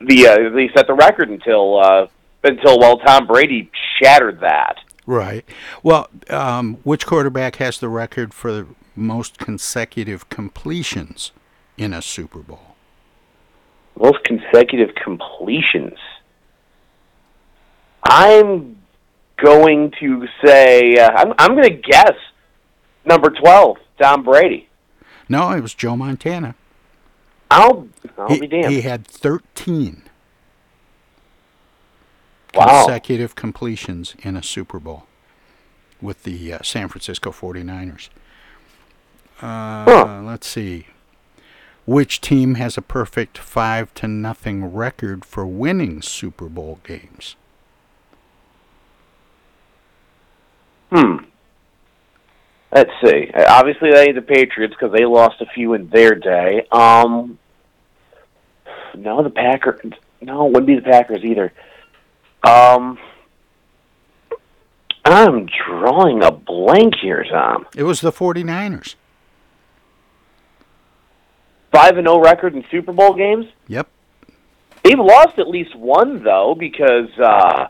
[0.00, 2.06] The uh, they set the record until uh,
[2.42, 3.70] until well Tom Brady
[4.00, 4.76] shattered that.
[5.06, 5.44] Right.
[5.82, 11.32] Well, um, which quarterback has the record for the most consecutive completions
[11.76, 12.76] in a Super Bowl?
[13.98, 15.98] Most consecutive completions.
[18.02, 18.76] I'm
[19.42, 22.14] going to say uh, I'm I'm going to guess
[23.04, 24.68] number twelve, Tom Brady.
[25.28, 26.54] No, it was Joe Montana.
[27.50, 27.88] I'll
[28.18, 28.72] I'll he, be damned.
[28.72, 30.02] He had 13
[32.54, 32.84] Wow.
[32.84, 35.06] consecutive completions in a Super Bowl
[36.02, 38.08] with the uh, San Francisco 49ers.
[39.40, 40.86] Uh, Let's see.
[41.86, 47.36] Which team has a perfect 5 to nothing record for winning Super Bowl games?
[50.92, 51.16] Hmm.
[52.72, 53.30] Let's see.
[53.34, 56.66] Uh, Obviously, that ain't the Patriots because they lost a few in their day.
[56.70, 57.38] Um,
[58.96, 59.92] no, the Packers.
[60.20, 61.52] No, it wouldn't be the Packers either.
[62.42, 62.98] Um,
[65.04, 67.66] I'm drawing a blank here, Tom.
[67.76, 68.94] It was the 49ers.
[71.72, 73.46] Five and zero record in Super Bowl games.
[73.68, 73.88] Yep.
[74.82, 77.68] They've lost at least one though, because uh,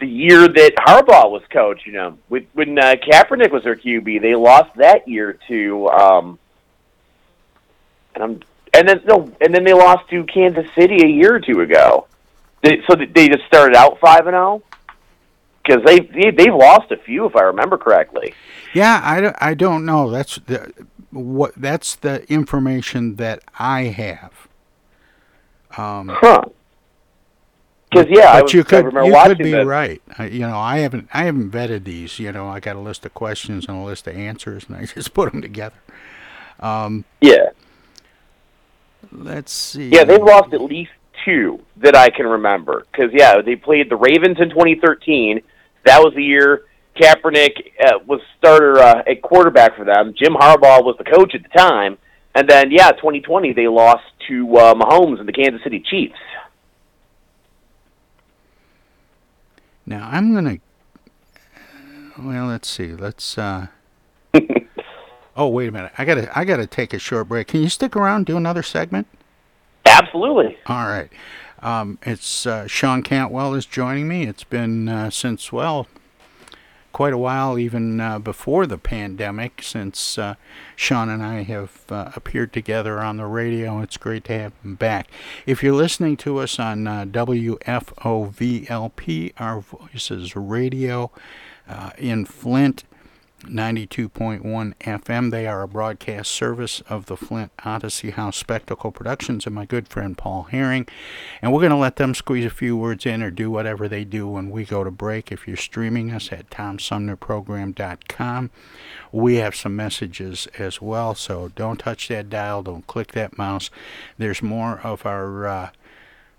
[0.00, 4.20] the year that Harbaugh was coach, you know, with, when uh, Kaepernick was their QB,
[4.20, 6.38] they lost that year to, um,
[8.14, 8.40] and I'm,
[8.74, 12.06] and then no, and then they lost to Kansas City a year or two ago.
[12.62, 14.62] They, so they just started out five and zero
[15.64, 18.34] because they, they they've lost a few, if I remember correctly.
[18.74, 20.10] Yeah, I, don't- I don't know.
[20.10, 20.72] That's the
[21.10, 24.32] what that's the information that I have.
[25.76, 26.42] Um, Huh.
[27.90, 30.00] Because yeah, I but was, you could you could be right.
[30.16, 32.18] I, you know, I haven't I haven't vetted these.
[32.18, 34.86] You know, I got a list of questions and a list of answers, and I
[34.94, 35.76] just put them together.
[36.60, 37.50] Um, Yeah.
[39.10, 39.88] let's see.
[39.90, 40.92] Yeah, they've lost at least
[41.24, 42.86] two that I can remember.
[42.90, 45.40] Because yeah, they played the Ravens in 2013.
[45.84, 46.62] That was the year
[46.96, 50.14] Kaepernick uh, was starter uh, at quarterback for them.
[50.16, 51.98] Jim Harbaugh was the coach at the time.
[52.34, 56.14] And then yeah, 2020 they lost to uh, Mahomes and the Kansas City Chiefs.
[59.84, 60.58] Now I'm gonna.
[62.18, 62.92] Well, let's see.
[62.92, 63.36] Let's.
[63.36, 63.66] uh
[65.34, 65.92] Oh wait a minute.
[65.96, 67.48] I gotta I gotta take a short break.
[67.48, 69.06] Can you stick around do another segment?
[69.92, 70.56] Absolutely.
[70.66, 71.10] All right.
[71.60, 74.24] Um, it's uh, Sean Cantwell is joining me.
[74.26, 75.86] It's been uh, since well,
[76.92, 80.34] quite a while, even uh, before the pandemic, since uh,
[80.74, 83.80] Sean and I have uh, appeared together on the radio.
[83.80, 85.08] It's great to have him back.
[85.46, 87.62] If you're listening to us on uh, WFOVLP,
[89.38, 91.10] Our Voices Radio,
[91.96, 92.84] in Flint.
[93.44, 95.30] 92.1 FM.
[95.30, 99.88] They are a broadcast service of the Flint Odyssey House Spectacle Productions and my good
[99.88, 100.86] friend Paul Herring.
[101.40, 104.04] And we're going to let them squeeze a few words in or do whatever they
[104.04, 105.32] do when we go to break.
[105.32, 108.50] If you're streaming us at TomSumnerProgram.com,
[109.10, 111.14] we have some messages as well.
[111.14, 113.70] So don't touch that dial, don't click that mouse.
[114.18, 115.70] There's more of our uh,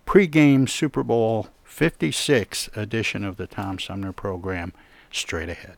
[0.05, 4.73] pregame Super Bowl 56 edition of the Tom Sumner program
[5.11, 5.77] straight ahead.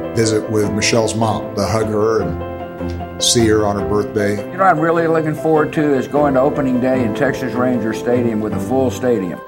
[0.15, 4.37] visit with Michelle's mom, to hug her and see her on her birthday.
[4.37, 7.53] You know, what I'm really looking forward to is going to opening day in Texas
[7.53, 9.39] Ranger Stadium with a full stadium.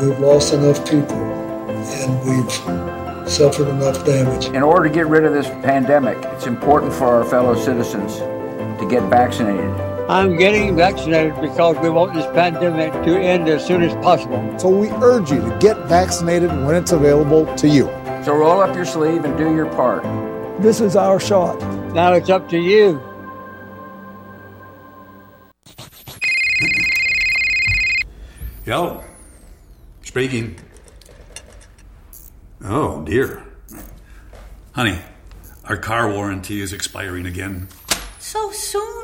[0.00, 4.46] We've lost enough people and we've suffered enough damage.
[4.46, 8.86] In order to get rid of this pandemic, it's important for our fellow citizens to
[8.88, 9.93] get vaccinated.
[10.06, 14.58] I'm getting vaccinated because we want this pandemic to end as soon as possible.
[14.58, 17.86] So we urge you to get vaccinated when it's available to you.
[18.22, 20.02] So roll up your sleeve and do your part.
[20.60, 21.58] This is our shot.
[21.94, 23.00] Now it's up to you.
[28.66, 29.02] Yo,
[30.02, 30.56] speaking.
[32.62, 33.42] Oh, dear.
[34.72, 34.98] Honey,
[35.64, 37.68] our car warranty is expiring again.
[38.18, 39.03] So soon?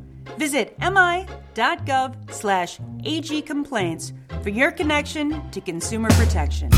[0.37, 4.13] Visit mi.gov slash agcomplaints
[4.43, 6.69] for your connection to consumer protection.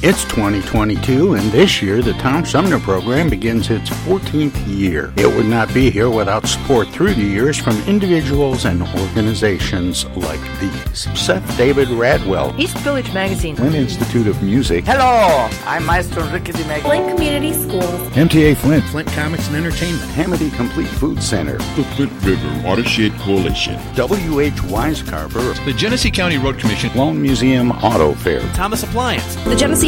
[0.00, 5.12] It's 2022, and this year the Tom Sumner program begins its 14th year.
[5.16, 10.38] It would not be here without support through the years from individuals and organizations like
[10.60, 11.08] these.
[11.18, 16.78] Seth David Radwell, East Village Magazine, Flint Institute of Music, Hello, I'm Maestro Ricky Di
[16.78, 17.84] Flint Community Schools.
[18.12, 23.76] MTA Flint, Flint Comics and Entertainment, Hamady Complete Food Center, the Flint River Watershed Coalition,
[23.96, 24.52] W.H.
[24.54, 29.87] Wisecarver, the Genesee County Road Commission, Sloan Museum Auto Fair, Thomas Appliance, the Genesee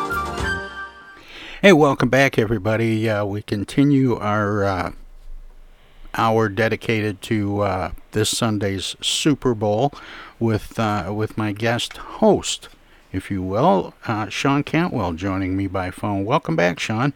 [1.61, 3.07] Hey, welcome back, everybody.
[3.07, 4.91] Uh, we continue our uh,
[6.15, 9.93] hour dedicated to uh, this Sunday's Super Bowl
[10.39, 12.67] with uh, with my guest host,
[13.11, 16.25] if you will, uh, Sean Cantwell, joining me by phone.
[16.25, 17.13] Welcome back, Sean.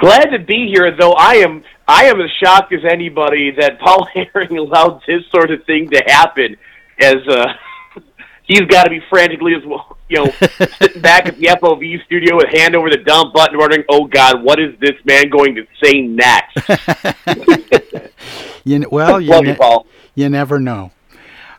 [0.00, 4.08] Glad to be here, though I am I am as shocked as anybody that Paul
[4.14, 6.56] Herring allowed this sort of thing to happen.
[7.00, 7.52] As uh,
[8.42, 10.30] he's got to be frantically as well, you know,
[10.78, 14.42] sitting back at the FOV studio with hand over the dump button, wondering, "Oh God,
[14.42, 16.58] what is this man going to say next?"
[18.64, 19.84] you well, you, ne- you,
[20.14, 20.90] you never know.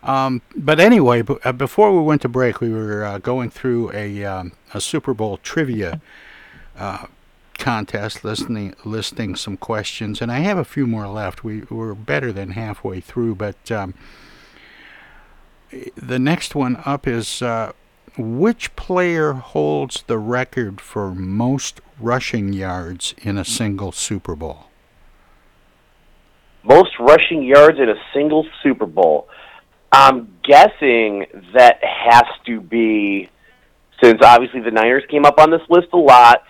[0.04, 3.91] Um, but anyway, b- uh, before we went to break, we were uh, going through
[3.93, 6.00] a um, a Super Bowl trivia
[6.78, 7.08] uh,
[7.58, 11.43] contest, listening listing some questions, and I have a few more left.
[11.43, 13.96] We we're better than halfway through, but um,
[15.96, 17.74] the next one up is uh,
[18.18, 24.66] which player holds the record for most rushing yards in a single Super Bowl?
[26.63, 29.28] Most rushing yards in a single Super Bowl.
[29.91, 33.30] I'm guessing that has to be,
[34.03, 36.43] since obviously the Niners came up on this list a lot.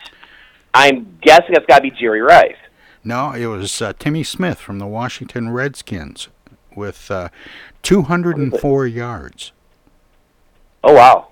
[0.74, 2.55] I'm guessing that's got to be Jerry Rice.
[3.03, 6.28] No, it was uh, Timmy Smith from the Washington Redskins
[6.76, 7.30] with uh,
[7.84, 9.51] 204 yards.
[10.84, 11.28] Oh wow.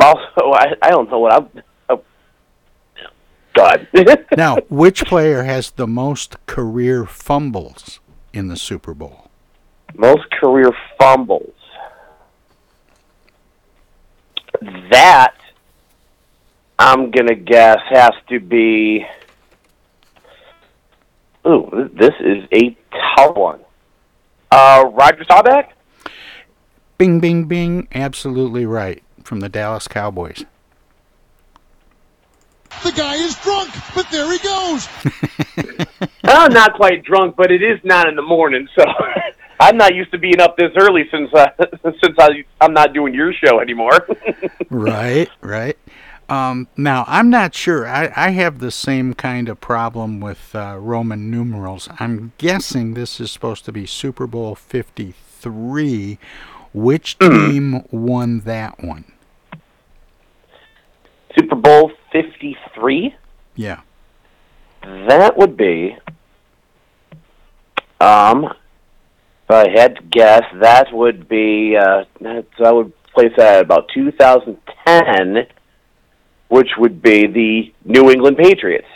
[0.00, 0.20] Also,
[0.52, 1.62] I, I don't know what I'm.
[1.88, 2.02] Oh,
[3.54, 3.88] God.
[4.36, 8.00] now, which player has the most career fumbles
[8.32, 9.30] in the Super Bowl?
[9.94, 11.52] Most career fumbles.
[14.90, 15.34] That
[16.78, 19.06] I'm gonna guess has to be.
[21.46, 22.76] Ooh, this is a
[23.16, 23.60] tough one.
[24.50, 25.70] Uh, Roger Staubach.
[26.98, 27.88] Bing, bing, bing.
[27.94, 29.02] Absolutely right.
[29.26, 30.44] From the Dallas Cowboys.
[32.84, 34.88] The guy is drunk, but there he goes.
[36.22, 38.84] I'm not quite drunk, but it is not in the morning, so
[39.60, 41.48] I'm not used to being up this early since uh,
[41.82, 44.06] since I, I'm not doing your show anymore.
[44.70, 45.76] right, right.
[46.28, 47.84] Um, now, I'm not sure.
[47.84, 51.88] I, I have the same kind of problem with uh, Roman numerals.
[51.98, 56.18] I'm guessing this is supposed to be Super Bowl 53.
[56.76, 59.06] Which team won that one?
[61.34, 61.90] Super Bowl
[62.54, 63.14] 53?
[63.54, 63.80] Yeah.
[64.82, 65.96] That would be,
[68.00, 72.04] um, if I had to guess, that would be, uh,
[72.64, 75.46] I would place that at about 2010,
[76.48, 78.86] which would be the New England Patriots.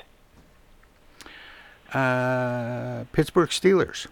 [1.92, 4.06] Uh, Pittsburgh Steelers.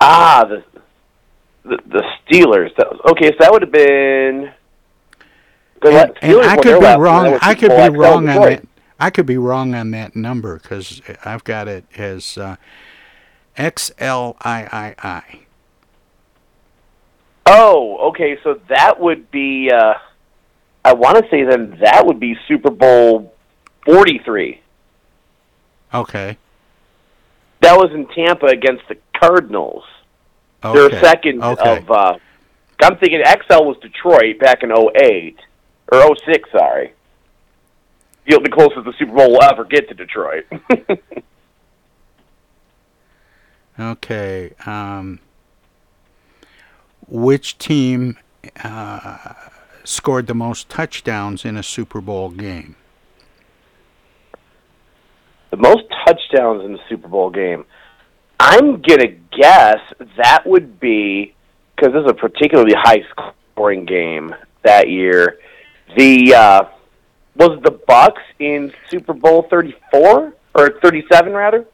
[0.00, 0.62] Ah, the
[1.64, 2.70] the, the Steelers.
[3.10, 4.52] Okay, so that would have been.
[5.84, 6.80] And, and I could be last one.
[6.82, 7.38] That wrong.
[7.42, 8.66] I could be wrong on that.
[8.98, 12.56] I could be wrong on that number because I've got it as uh,
[13.58, 15.46] XLIII.
[17.46, 18.38] Oh, okay.
[18.42, 19.70] So that would be.
[19.70, 19.94] Uh,
[20.84, 23.34] I want to say then that would be Super Bowl
[23.84, 24.60] forty-three.
[25.92, 26.38] Okay.
[27.60, 29.84] That was in Tampa against the Cardinals.
[30.62, 31.00] Their Okay.
[31.02, 31.78] second Okay.
[31.78, 31.90] of.
[31.90, 32.18] Uh,
[32.82, 35.38] I'm thinking XL was Detroit back in 08
[35.92, 36.92] or 06, Sorry.
[38.26, 40.46] The the closest the Super Bowl will ever get to Detroit.
[43.76, 44.52] Okay.
[44.66, 45.18] Um,
[47.08, 48.16] which team
[48.62, 49.34] uh,
[49.82, 52.76] scored the most touchdowns in a Super Bowl game?
[55.54, 57.64] the most touchdowns in a Super Bowl game.
[58.40, 59.78] I'm gonna guess
[60.16, 61.32] that would be
[61.76, 63.04] because this is a particularly high
[63.54, 65.38] scoring game that year.
[65.96, 66.64] The uh,
[67.36, 71.66] was the Bucs in Super Bowl 34 or 37 rather.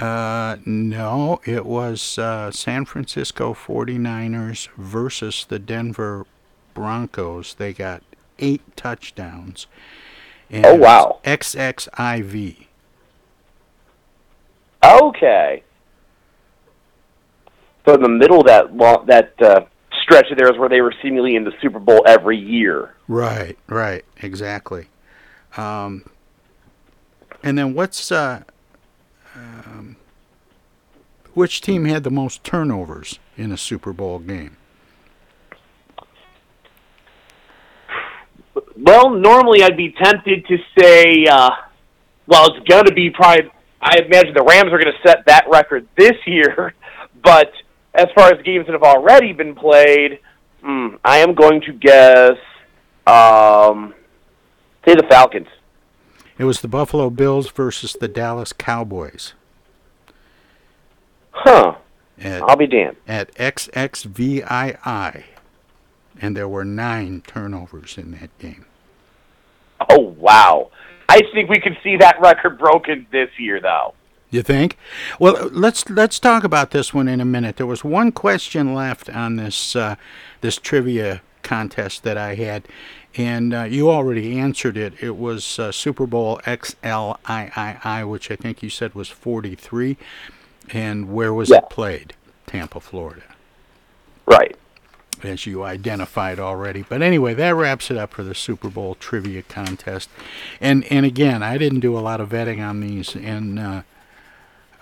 [0.00, 6.26] Uh, no, it was uh, San Francisco 49ers versus the Denver
[6.74, 7.54] Broncos.
[7.54, 8.02] They got
[8.38, 9.66] eight touchdowns.
[10.50, 11.20] And Oh, wow.
[11.24, 12.66] XXIV.
[14.84, 15.62] Okay.
[17.86, 19.64] So in the middle of that long, that uh,
[20.04, 22.94] stretch of theirs where they were seemingly in the Super Bowl every year.
[23.08, 24.86] Right, right, exactly.
[25.56, 26.04] Um,
[27.42, 28.42] and then what's uh,
[29.34, 29.96] um,
[31.34, 34.56] which team had the most turnovers in a Super Bowl game?
[38.76, 41.50] Well, normally I'd be tempted to say, uh,
[42.26, 43.50] well, it's going to be probably.
[43.80, 46.74] I imagine the Rams are going to set that record this year.
[47.22, 47.52] But
[47.94, 50.18] as far as games that have already been played,
[50.62, 52.38] hmm, I am going to guess,
[53.06, 53.94] um,
[54.84, 55.48] say the Falcons.
[56.36, 59.34] It was the Buffalo Bills versus the Dallas Cowboys.
[61.30, 61.76] Huh.
[62.18, 62.96] At, I'll be damned.
[63.06, 65.24] At XXVII.
[66.20, 68.66] And there were nine turnovers in that game.
[69.90, 70.70] Oh wow!
[71.08, 73.94] I think we could see that record broken this year, though.
[74.34, 74.76] You think?
[75.20, 77.56] Well, let's let's talk about this one in a minute.
[77.56, 79.94] There was one question left on this uh,
[80.40, 82.64] this trivia contest that I had,
[83.16, 84.94] and uh, you already answered it.
[85.00, 89.96] It was uh, Super Bowl XLIII, which I think you said was 43.
[90.70, 91.58] And where was Yeah.
[91.58, 92.14] it played?
[92.48, 93.22] Tampa, Florida.
[94.26, 94.56] Right.
[95.22, 96.82] As you identified already.
[96.88, 100.08] But anyway, that wraps it up for the Super Bowl trivia contest.
[100.60, 103.82] And and again, I didn't do a lot of vetting on these, and uh,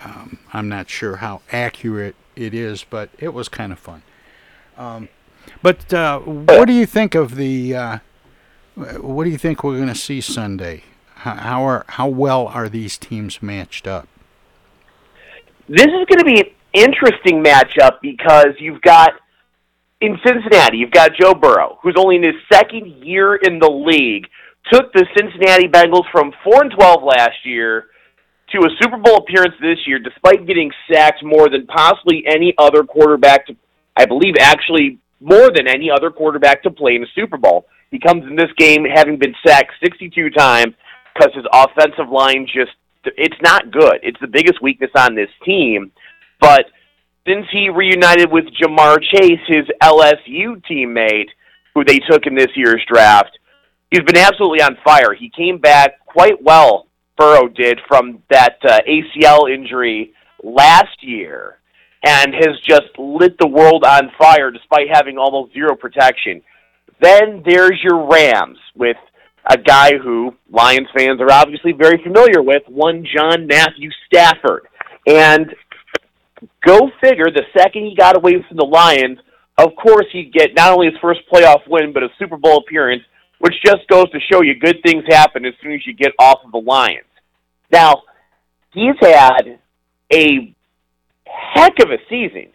[0.03, 4.03] um, I'm not sure how accurate it is, but it was kind of fun.
[4.77, 5.09] Um,
[5.61, 7.75] but uh, what do you think of the?
[7.75, 7.97] Uh,
[8.75, 10.83] what do you think we're going to see Sunday?
[11.15, 14.07] How, how are how well are these teams matched up?
[15.69, 19.13] This is going to be an interesting matchup because you've got
[20.01, 24.27] in Cincinnati, you've got Joe Burrow, who's only in his second year in the league,
[24.71, 27.85] took the Cincinnati Bengals from four and twelve last year
[28.53, 32.83] to a Super Bowl appearance this year, despite getting sacked more than possibly any other
[32.83, 33.55] quarterback to,
[33.97, 37.65] I believe, actually more than any other quarterback to play in a Super Bowl.
[37.91, 40.73] He comes in this game having been sacked 62 times
[41.13, 42.71] because his offensive line just
[43.05, 43.99] it's not good.
[44.01, 45.91] It's the biggest weakness on this team.
[46.39, 46.65] But
[47.27, 51.29] since he reunited with Ja'Marr Chase, his LSU teammate,
[51.73, 53.37] who they took in this year's draft,
[53.91, 55.13] he's been absolutely on fire.
[55.13, 56.87] He came back quite well,
[57.17, 61.57] Burrow did, from that uh, ACL injury last year.
[62.03, 66.41] and has just lit the world on fire despite having almost zero protection.
[67.01, 68.97] Then there's your Rams with
[69.49, 74.67] a guy who Lions fans are obviously very familiar with, one John Matthew Stafford.
[75.07, 75.53] And
[76.65, 79.19] go figure, the second he got away from the Lions,
[79.57, 83.03] of course he'd get not only his first playoff win, but a Super Bowl appearance,
[83.43, 86.39] which just goes to show you good things happen as soon as you get off
[86.45, 87.03] of the Lions.
[87.69, 88.03] Now,
[88.71, 89.59] he's had
[90.13, 90.55] a
[91.25, 92.53] heck of a season.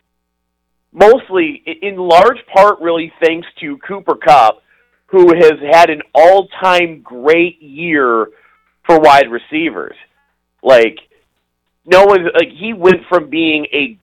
[0.91, 4.63] Mostly, in large part, really thanks to Cooper Kupp,
[5.09, 8.29] who has had an all-time great year
[8.87, 9.97] for wide receivers.
[10.63, 10.97] Like,
[11.85, 13.99] no one, like he went from being a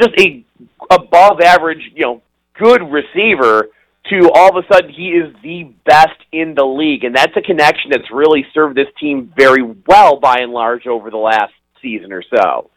[0.00, 0.42] just a
[0.90, 2.22] above average, you know,
[2.58, 3.68] good receiver
[4.10, 7.42] to all of a sudden he is the best in the league, and that's a
[7.42, 12.12] connection that's really served this team very well by and large over the last season
[12.12, 12.70] or so.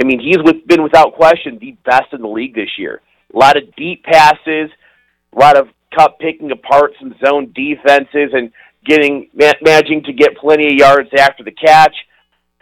[0.00, 3.00] I mean, he's with, been without question the best in the league this year.
[3.34, 4.70] A lot of deep passes,
[5.34, 8.50] a lot of Kupp picking apart some zone defenses and
[8.84, 11.94] getting managing to get plenty of yards after the catch.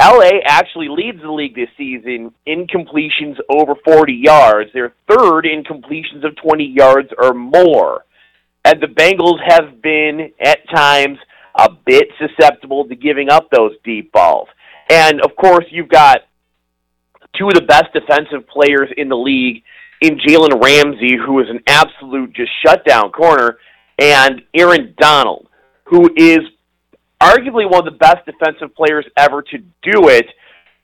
[0.01, 4.71] LA actually leads the league this season in completions over 40 yards.
[4.73, 8.05] They're third in completions of 20 yards or more.
[8.65, 11.19] And the Bengals have been, at times,
[11.55, 14.49] a bit susceptible to giving up those deep balls.
[14.89, 16.21] And, of course, you've got
[17.39, 19.63] two of the best defensive players in the league
[20.01, 23.59] in Jalen Ramsey, who is an absolute just shutdown corner,
[23.99, 25.49] and Aaron Donald,
[25.85, 26.39] who is
[27.21, 30.27] arguably one of the best defensive players ever to do it,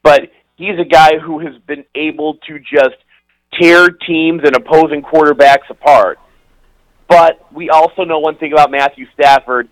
[0.02, 2.96] but he's a guy who has been able to just
[3.60, 6.18] tear teams and opposing quarterbacks apart.
[7.08, 9.68] But we also know one thing about Matthew Stafford.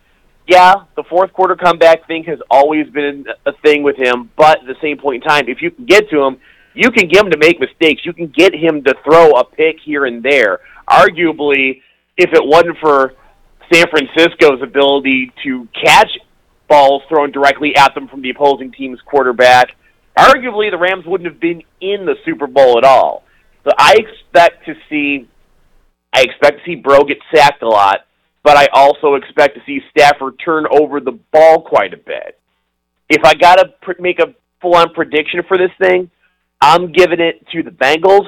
[0.47, 4.67] Yeah, the fourth quarter comeback thing has always been a thing with him, but at
[4.67, 6.39] the same point in time, if you can get to him,
[6.75, 8.03] you can get him to make mistakes.
[8.05, 10.61] You can get him to throw a pick here and there.
[10.89, 11.81] Arguably,
[12.17, 13.15] if it wasn't for
[13.73, 16.11] San Francisco's ability to catch
[16.75, 19.77] balls thrown directly at them from the opposing team's quarterback,
[20.19, 23.23] arguably the Rams wouldn't have been in the Super Bowl at all.
[23.63, 25.29] So I expect to see,
[26.13, 28.01] I expect to see Bro get sacked a lot,
[28.43, 32.41] but I also expect to see Stafford turn over the ball quite a bit.
[33.09, 36.11] If I got to pr- make a full-on prediction for this thing,
[36.61, 38.27] I'm giving it to the Bengals,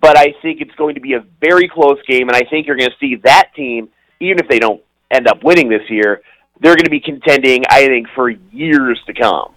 [0.00, 2.76] but I think it's going to be a very close game, and I think you're
[2.76, 4.80] going to see that team, even if they don't
[5.10, 6.22] end up winning this year,
[6.62, 9.52] they're going to be contending, I think, for years to come.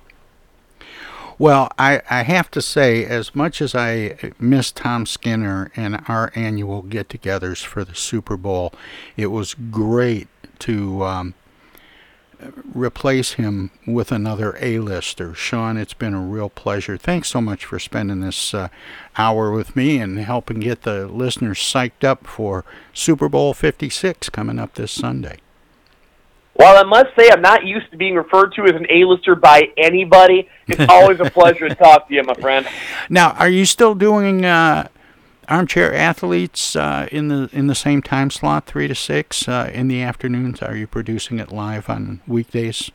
[1.37, 6.31] Well, I, I have to say, as much as I miss Tom Skinner and our
[6.33, 8.73] annual get togethers for the Super Bowl,
[9.17, 10.29] it was great
[10.59, 11.33] to um,
[12.73, 15.33] replace him with another A-lister.
[15.33, 16.97] Sean, it's been a real pleasure.
[16.97, 18.69] Thanks so much for spending this uh,
[19.17, 24.57] hour with me and helping get the listeners psyched up for Super Bowl 56 coming
[24.57, 25.39] up this Sunday.
[26.57, 29.63] Well, I must say I'm not used to being referred to as an A-lister by
[29.77, 30.47] anybody.
[30.67, 32.65] It's always a pleasure to talk to you, my friend.
[33.09, 34.87] Now, are you still doing uh,
[35.49, 39.89] armchair athletes uh, in the in the same time slot, three to six uh, in
[39.89, 40.61] the afternoons?
[40.61, 42.89] Are you producing it live on weekdays?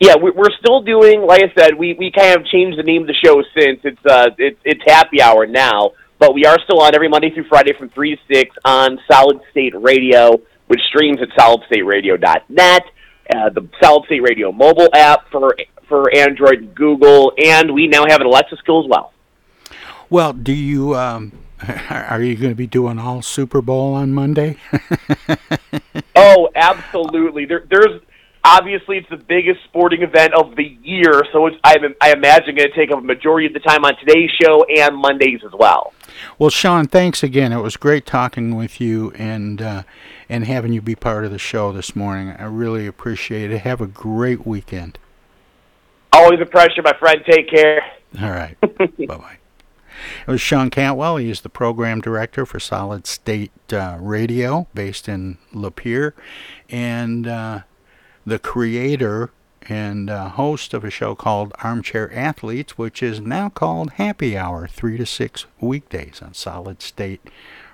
[0.00, 1.22] Yeah, we're still doing.
[1.22, 4.06] Like I said, we we kind of changed the name of the show since it's
[4.06, 7.74] uh it's it's happy hour now, but we are still on every Monday through Friday
[7.74, 10.40] from three to six on Solid State Radio,
[10.70, 12.84] which streams at solidstateradio.net.
[13.34, 15.56] Uh, the Solid State Radio mobile app for
[15.88, 19.12] for Android and Google, and we now have an Alexa skill as well.
[20.08, 21.32] Well, do you um,
[21.90, 24.58] are you going to be doing all Super Bowl on Monday?
[26.16, 27.46] oh, absolutely.
[27.46, 28.00] There, there's
[28.44, 32.70] obviously it's the biggest sporting event of the year, so it's I, I imagine going
[32.70, 35.92] to take up a majority of the time on today's show and Mondays as well.
[36.38, 37.52] Well, Sean, thanks again.
[37.52, 39.82] It was great talking with you and uh,
[40.30, 42.30] and having you be part of the show this morning.
[42.30, 43.62] I really appreciate it.
[43.62, 44.96] Have a great weekend.
[46.12, 47.20] Always a pleasure, my friend.
[47.28, 47.82] Take care.
[48.22, 48.56] All right.
[48.78, 49.38] bye bye.
[50.26, 51.16] It was Sean Cantwell.
[51.16, 56.12] He is the program director for Solid State uh, Radio, based in Lapeer,
[56.70, 57.60] and uh,
[58.24, 59.30] the creator
[59.68, 64.68] and uh, host of a show called Armchair Athletes, which is now called Happy Hour,
[64.68, 66.34] 3 to 6 weekdays on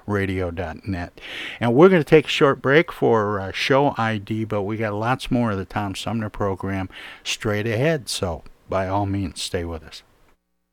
[0.06, 1.20] solidstateradio.net.
[1.60, 4.94] And we're going to take a short break for uh, show ID, but we got
[4.94, 6.88] lots more of the Tom Sumner program
[7.24, 10.02] straight ahead, so by all means, stay with us.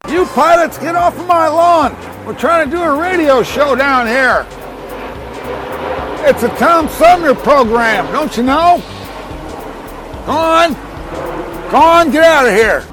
[0.09, 1.95] You pilots, get off of my lawn!
[2.25, 4.45] We're trying to do a radio show down here.
[6.25, 8.81] It's a Tom Sumner program, don't you know?
[10.25, 10.73] Go on.
[11.71, 12.92] Go on, get out of here.